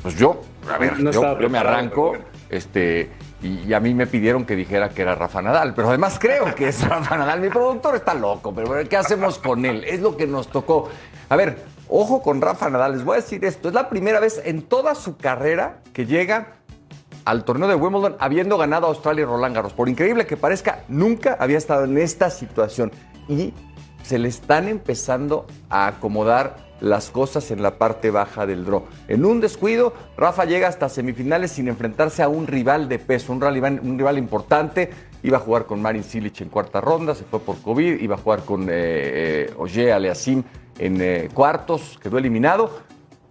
[0.02, 2.16] pues yo, a ver, No yo, yo me arranco,
[2.50, 3.08] este,
[3.40, 6.68] y, a mí me pidieron que dijera que era Rafa Nadal, pero además creo que
[6.68, 7.40] es Rafa Nadal.
[7.40, 9.84] Mi productor está loco, pero ¿qué hacemos con él?
[9.84, 10.88] Es lo que nos tocó.
[11.28, 14.42] A ver, ojo con Rafa Nadal, les voy a decir esto, es la primera vez
[14.44, 16.54] en toda su carrera que llega
[17.24, 19.72] al torneo de Wimbledon habiendo ganado a Australia y Roland Garros.
[19.72, 22.90] Por increíble que parezca, nunca había estado en esta situación
[23.28, 23.52] y
[24.02, 28.84] se le están empezando a acomodar las cosas en la parte baja del draw.
[29.08, 33.40] En un descuido, Rafa llega hasta semifinales sin enfrentarse a un rival de peso, un
[33.40, 34.90] rival, un rival importante.
[35.22, 38.18] Iba a jugar con Marin Cilic en cuarta ronda, se fue por COVID, iba a
[38.18, 40.42] jugar con eh, eh, Oje Aliasim
[40.78, 42.70] en eh, cuartos, quedó eliminado.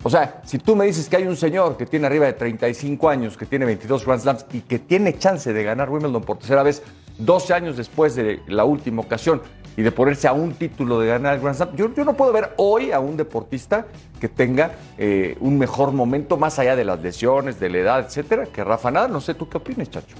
[0.03, 3.09] O sea, si tú me dices que hay un señor que tiene arriba de 35
[3.09, 6.63] años, que tiene 22 Grand Slams y que tiene chance de ganar Wimbledon por tercera
[6.63, 6.83] vez,
[7.17, 9.41] 12 años después de la última ocasión
[9.77, 12.49] y de ponerse a un título de ganar el Grand Slam, yo, no puedo ver
[12.57, 13.85] hoy a un deportista
[14.19, 18.47] que tenga eh, un mejor momento más allá de las lesiones, de la edad, etcétera,
[18.47, 19.11] que Rafa Nadal.
[19.11, 20.17] No sé, ¿tú qué opinas, Chacho?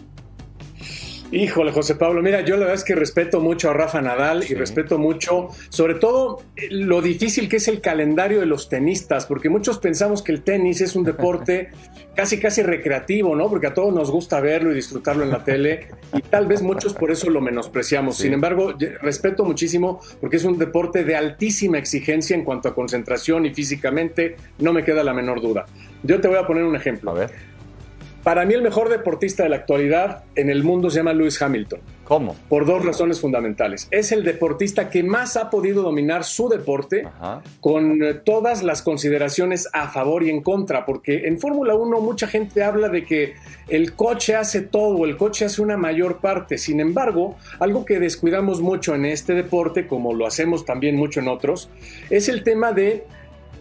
[1.29, 4.53] Híjole, José Pablo, mira, yo la verdad es que respeto mucho a Rafa Nadal y
[4.53, 9.49] respeto mucho, sobre todo, eh, lo difícil que es el calendario de los tenistas, porque
[9.49, 11.71] muchos pensamos que el tenis es un deporte
[12.15, 13.49] casi, casi recreativo, ¿no?
[13.49, 16.93] Porque a todos nos gusta verlo y disfrutarlo en la tele y tal vez muchos
[16.93, 18.17] por eso lo menospreciamos.
[18.17, 23.45] Sin embargo, respeto muchísimo porque es un deporte de altísima exigencia en cuanto a concentración
[23.45, 25.65] y físicamente, no me queda la menor duda.
[26.03, 27.11] Yo te voy a poner un ejemplo.
[27.11, 27.56] A ver.
[28.27, 31.79] Para mí el mejor deportista de la actualidad en el mundo se llama Lewis Hamilton.
[32.03, 32.35] ¿Cómo?
[32.49, 33.87] Por dos razones fundamentales.
[33.89, 37.07] Es el deportista que más ha podido dominar su deporte
[37.61, 42.27] con eh, todas las consideraciones a favor y en contra, porque en Fórmula 1 mucha
[42.27, 43.35] gente habla de que
[43.69, 46.57] el coche hace todo, el coche hace una mayor parte.
[46.57, 51.29] Sin embargo, algo que descuidamos mucho en este deporte, como lo hacemos también mucho en
[51.29, 51.69] otros,
[52.09, 53.05] es el tema de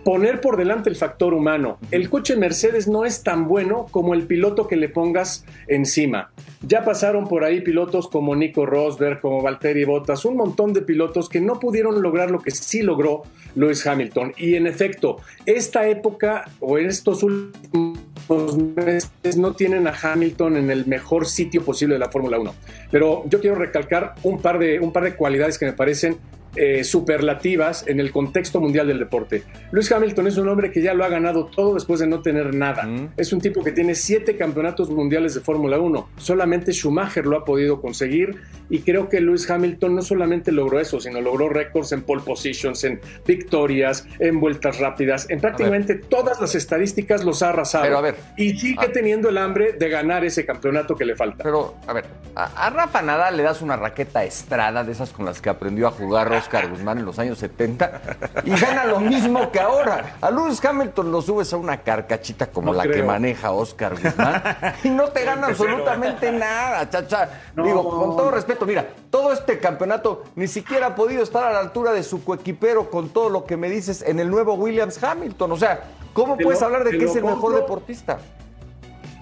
[0.07, 1.79] poner por delante el factor humano.
[1.91, 6.31] El coche Mercedes no es tan bueno como el piloto que le pongas encima.
[6.65, 11.29] Ya pasaron por ahí pilotos como Nico Rosberg, como Valtteri Bottas, un montón de pilotos
[11.29, 13.25] que no pudieron lograr lo que sí logró
[13.57, 14.33] Lewis Hamilton.
[14.37, 20.87] Y en efecto, esta época o estos últimos meses no tienen a Hamilton en el
[20.87, 22.55] mejor sitio posible de la Fórmula 1.
[22.93, 26.19] Pero yo quiero recalcar un par de, un par de cualidades que me parecen
[26.57, 29.43] eh, superlativas en el contexto mundial del deporte.
[29.73, 32.55] Lewis Hamilton es un hombre que ya lo ha ganado todo después de no tener
[32.55, 32.89] nada.
[33.17, 36.09] Es un tipo que tiene siete campeonatos mundiales de Fórmula 1.
[36.17, 38.37] Solamente Schumacher lo ha podido conseguir
[38.69, 42.85] y creo que Lewis Hamilton no solamente logró eso, sino logró récords en pole positions,
[42.85, 47.85] en victorias, en vueltas rápidas, en prácticamente todas las estadísticas los ha arrasado.
[47.85, 48.17] Pero a ver.
[48.37, 51.45] y sigue teniendo el hambre de ganar ese campeonato que le falta.
[51.45, 55.25] Pero, a ver, a, a Rafa Nadal le das una raqueta estrada de esas con
[55.25, 58.01] las que aprendió a jugar Oscar Guzmán en los años 70
[58.45, 60.17] y gana lo mismo que ahora.
[60.21, 64.43] A Lewis Hamilton lo subes a una carcachita como No la que maneja Oscar Guzmán
[64.85, 67.29] y no te gana absolutamente nada, chacha.
[67.57, 71.59] Digo, con todo respeto, mira, todo este campeonato ni siquiera ha podido estar a la
[71.59, 75.51] altura de su coequipero con todo lo que me dices en el nuevo Williams Hamilton.
[75.53, 75.81] O sea,
[76.13, 78.19] ¿cómo puedes lo- hablar de que es el mejor deportista?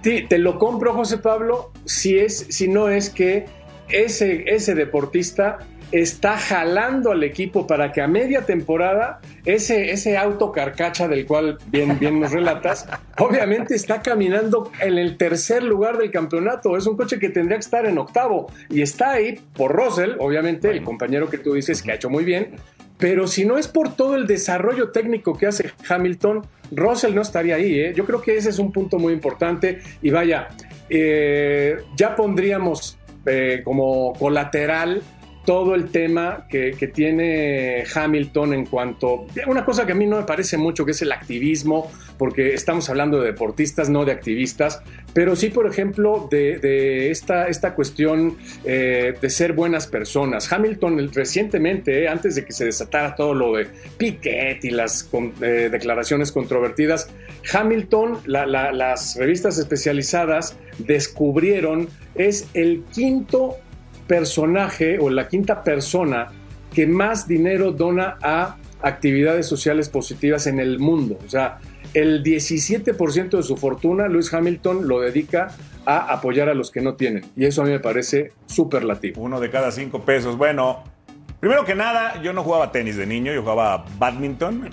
[0.02, 3.46] Sí, te lo compro, José Pablo, si, es, si no es que
[3.88, 5.58] ese, ese deportista
[5.94, 11.58] está jalando al equipo para que a media temporada ese, ese auto carcacha del cual
[11.68, 12.88] bien, bien nos relatas,
[13.18, 16.76] obviamente está caminando en el tercer lugar del campeonato.
[16.76, 20.68] Es un coche que tendría que estar en octavo y está ahí por Russell, obviamente,
[20.70, 22.56] el compañero que tú dices que ha hecho muy bien.
[22.98, 26.42] Pero si no es por todo el desarrollo técnico que hace Hamilton,
[26.72, 27.78] Russell no estaría ahí.
[27.78, 27.92] ¿eh?
[27.94, 29.80] Yo creo que ese es un punto muy importante.
[30.02, 30.48] Y vaya,
[30.88, 35.02] eh, ya pondríamos eh, como colateral
[35.44, 39.26] todo el tema que, tiene Hamilton en cuanto...
[39.46, 42.88] Una cosa que a mí no me parece mucho, que es el activismo, porque estamos
[42.90, 44.80] hablando de deportistas, no de activistas,
[45.12, 50.52] pero sí, por ejemplo, de, esta, esta cuestión eh, de ser buenas personas.
[50.52, 53.66] Hamilton recientemente, eh, antes de que se desatara todo lo de
[53.98, 55.08] Piquet y las
[55.40, 57.08] eh, declaraciones controvertidas,
[57.52, 63.56] Hamilton, la- la- las revistas especializadas descubrieron, es el quinto
[64.06, 66.28] personaje o la quinta persona
[66.72, 71.18] que más dinero dona a actividades sociales positivas en el mundo.
[71.24, 71.58] O sea,
[71.94, 75.48] el 17% de su fortuna, Lewis Hamilton lo dedica
[75.86, 77.24] a apoyar a los que no tienen.
[77.36, 79.22] Y eso a mí me parece superlativo.
[79.22, 80.36] Uno de cada cinco pesos.
[80.36, 80.82] Bueno,
[81.40, 84.68] primero que nada, yo no jugaba tenis de niño, yo jugaba badminton,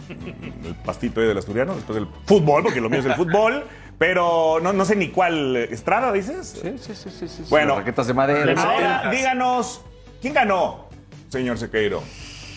[0.65, 3.63] el pastito ahí del asturiano, después el fútbol, porque lo mío es el fútbol.
[4.01, 5.55] Pero no, no sé ni cuál.
[5.55, 6.59] ¿Estrada, dices?
[6.59, 7.27] Sí, sí, sí, sí.
[7.27, 7.43] sí.
[7.51, 8.59] Bueno, raquetas de madera.
[8.59, 9.81] Ahora, díganos,
[10.19, 10.87] ¿quién ganó,
[11.29, 12.01] señor Sequeiro?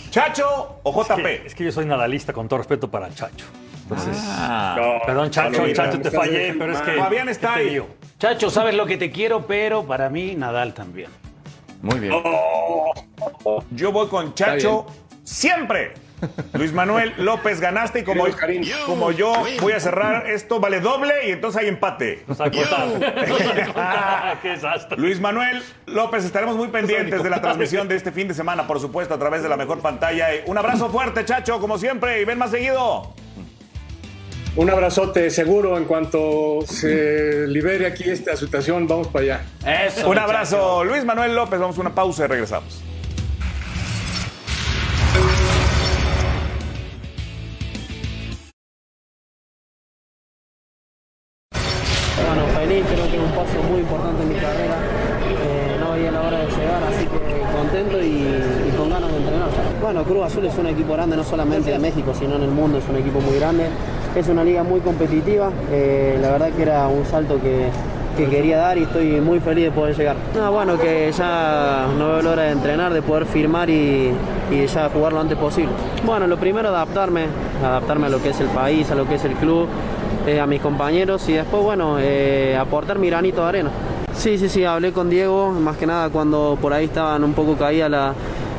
[0.09, 1.17] ¿Chacho o Es JP?
[1.23, 3.45] que, es que yo soy nadalista, con todo respeto para Chacho.
[3.83, 5.03] Entonces, Ah.
[5.05, 6.93] perdón, Chacho, Chacho, te fallé, pero es que.
[6.93, 7.71] Fabián está ¿qué te ahí.
[7.75, 7.89] digo?
[8.19, 11.11] Chacho, sabes lo que te quiero, pero para mí Nadal también.
[11.83, 12.15] Muy bien.
[13.73, 14.87] Yo voy con Chacho
[15.25, 15.93] siempre.
[16.55, 18.25] Luis Manuel López ganaste y como,
[18.87, 22.25] como yo voy a cerrar esto, vale doble y entonces hay empate.
[24.97, 28.81] Luis Manuel López, estaremos muy pendientes de la transmisión de este fin de semana, por
[28.81, 30.29] supuesto, a través de la mejor pantalla.
[30.47, 33.15] Un abrazo fuerte, Chacho, como siempre, y ven más seguido.
[34.57, 39.41] Un abrazote seguro en cuanto se libere aquí esta situación, vamos para allá.
[39.87, 40.25] Eso, Un muchacho.
[40.27, 41.59] abrazo, Luis Manuel López.
[41.59, 42.81] Vamos a una pausa y regresamos.
[52.83, 54.75] Creo que es un paso muy importante en mi carrera.
[55.31, 59.49] Eh, no veía la hora de llegar, así que contento y, con ganas de entrenar.
[59.81, 62.79] Bueno, Cruz Azul es un equipo grande, no solamente de México, sino en el mundo,
[62.79, 63.69] es un equipo muy grande.
[64.17, 67.69] Es una liga muy competitiva, eh, la verdad que era un salto que,
[68.17, 70.17] que quería dar y estoy muy feliz de poder llegar.
[70.35, 74.13] No, bueno, que ya no veo la hora de entrenar, de poder firmar y,
[74.51, 75.73] y ya jugar lo antes posible.
[76.05, 77.27] Bueno, lo primero adaptarme,
[77.63, 79.69] adaptarme a lo que es el país, a lo que es el club,
[80.27, 83.71] eh, a mis compañeros y después, bueno, eh, aportar mi granito de arena.
[84.15, 87.57] Sí, sí, sí, hablé con Diego, más que nada cuando por ahí estaban un poco
[87.57, 88.15] caída la,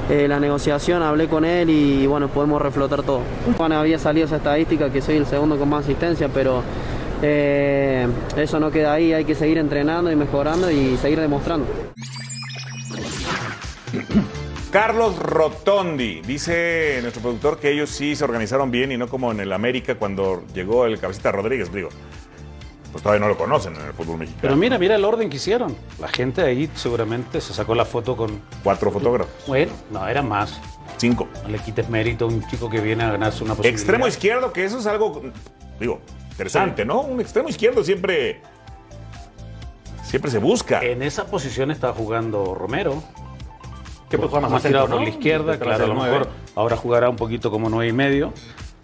[0.09, 3.22] eh, la negociación, hablé con él y bueno, podemos reflotar todo.
[3.57, 6.61] Bueno, había salido esa estadística que soy el segundo con más asistencia, pero
[7.22, 11.66] eso no queda ahí, hay que seguir entrenando y mejorando y seguir demostrando.
[14.76, 19.39] Carlos Rotondi, dice nuestro productor que ellos sí se organizaron bien y no como en
[19.39, 21.71] el América cuando llegó el cabecita Rodríguez.
[21.71, 21.88] Digo,
[22.91, 24.41] pues todavía no lo conocen en el fútbol mexicano.
[24.41, 25.78] Pero mira, mira el orden que hicieron.
[25.97, 28.41] La gente ahí seguramente se sacó la foto con.
[28.65, 29.34] Cuatro fotógrafos.
[29.47, 30.59] Bueno, no, eran más.
[30.97, 31.30] Cinco.
[31.43, 33.80] No le quites mérito a un chico que viene a ganarse una posibilidad.
[33.80, 35.21] Extremo izquierdo, que eso es algo,
[35.80, 36.01] digo,
[36.32, 36.99] interesante, ¿no?
[36.99, 38.41] Un extremo izquierdo siempre.
[40.03, 40.84] Siempre se busca.
[40.84, 43.01] En esa posición está jugando Romero.
[44.16, 45.07] Que puede jugar más más tirado por la ¿no?
[45.09, 48.34] izquierda, claro, a lo mejor ahora jugará un poquito como nueve y medio.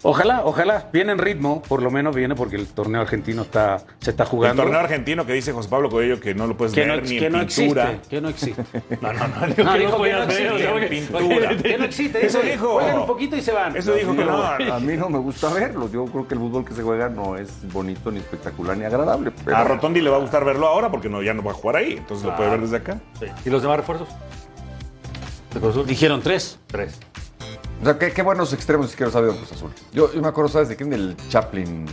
[0.04, 4.10] Ojalá, ojalá, viene en ritmo, por lo menos viene porque el torneo argentino está, se
[4.10, 4.62] está El jugando.
[4.64, 7.18] torneo argentino que dice José Pablo Coelho que no lo puedes que no, leer ni
[7.20, 7.84] que en no pintura.
[7.92, 8.64] existe, que no existe.
[9.00, 9.46] No, no, no.
[9.46, 10.68] No, que dijo que no ver, existe.
[10.68, 11.56] en pintura.
[11.62, 12.26] Que no existe.
[12.26, 12.72] Eso dice, dijo.
[12.72, 13.76] Juegan un poquito y se van.
[13.76, 14.42] Eso dijo que no.
[14.42, 15.88] A mí no me gusta verlo.
[15.88, 19.30] Yo creo que el fútbol que se juega no es bonito, ni espectacular, ni agradable.
[19.44, 19.56] Pero...
[19.56, 21.76] A Rotondi le va a gustar verlo ahora porque no, ya no va a jugar
[21.76, 21.92] ahí.
[21.92, 22.98] Entonces lo puede ver desde acá.
[23.20, 23.26] Sí.
[23.44, 24.08] ¿Y los demás refuerzos?
[25.54, 25.86] ¿De Cruz Azul?
[25.86, 26.58] Dijeron tres.
[26.66, 26.98] Tres.
[27.80, 29.70] O sea, qué, qué buenos extremos izquierdos ha habido en Cruz Azul.
[29.92, 30.90] Yo, yo me acuerdo, ¿sabes de quién?
[30.90, 31.86] Del Chaplin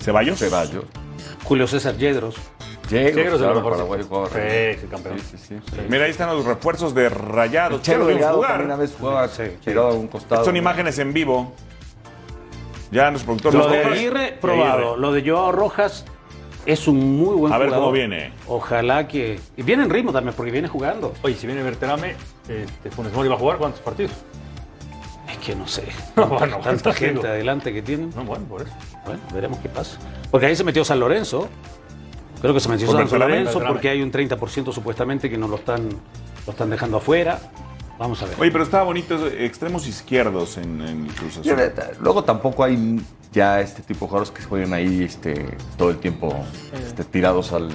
[0.00, 0.38] ¿Ceballos?
[0.38, 0.84] Ceballos.
[1.44, 2.36] Julio César Yedros.
[2.90, 3.72] Yegros, Yegros lo mejor.
[3.72, 5.18] Paraguay Sí, re- sí, campeón.
[5.18, 5.76] Sí, sí, sí.
[5.88, 7.82] Mira, ahí están los refuerzos de Rayados.
[7.82, 8.50] Chelo Delgado jugar.
[8.52, 9.28] también una vez jugaba
[9.64, 10.44] tirado a un costado.
[10.44, 11.52] Son imágenes en vivo.
[12.92, 13.84] Ya nuestro productor Lo nos de.
[13.84, 14.96] Aguirre, probado.
[14.96, 16.04] Lo de Joao Rojas
[16.64, 17.86] es un muy buen A ver jugador.
[17.86, 18.32] cómo viene.
[18.46, 19.40] Ojalá que...
[19.56, 21.12] Y viene en ritmo también, porque viene jugando.
[21.22, 22.14] Oye, si viene Berterame,
[22.48, 24.12] este, Funes Mori va a jugar cuántos partidos?
[25.30, 25.84] Es que no sé.
[26.16, 26.92] No, bueno, Tanta digo.
[26.92, 28.10] gente adelante que tienen.
[28.14, 28.72] No, bueno, por eso.
[29.04, 29.98] Bueno, veremos qué pasa.
[30.30, 31.48] Porque ahí se metió San Lorenzo.
[32.40, 33.38] Creo que se metió San Berterame.
[33.38, 35.88] Lorenzo porque hay un 30% supuestamente que no lo están,
[36.46, 37.40] lo están dejando afuera.
[37.98, 38.36] Vamos a ver.
[38.38, 41.56] Oye, pero estaba bonito extremos izquierdos en, en Cruz Azul.
[42.00, 43.00] Luego tampoco hay
[43.32, 46.34] ya este tipo de jugadores que jueguen ahí este, todo el tiempo
[46.72, 47.70] este, tirados al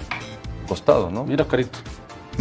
[0.67, 1.25] costado, ¿no?
[1.25, 1.79] Mira, Oscarito.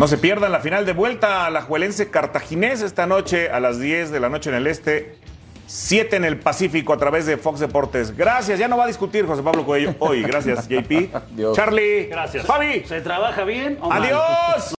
[0.01, 3.79] No se pierdan la final de vuelta a la Juelense Cartaginés esta noche a las
[3.79, 5.17] 10 de la noche en el este,
[5.67, 8.17] 7 en el Pacífico a través de Fox Deportes.
[8.17, 10.23] Gracias, ya no va a discutir José Pablo Coello hoy.
[10.23, 11.15] Gracias, JP.
[11.15, 11.55] Adiós.
[11.55, 12.07] Charlie.
[12.07, 12.47] Gracias.
[12.47, 12.83] Fabi.
[12.87, 13.79] ¿Se trabaja bien?
[13.91, 14.75] Adiós.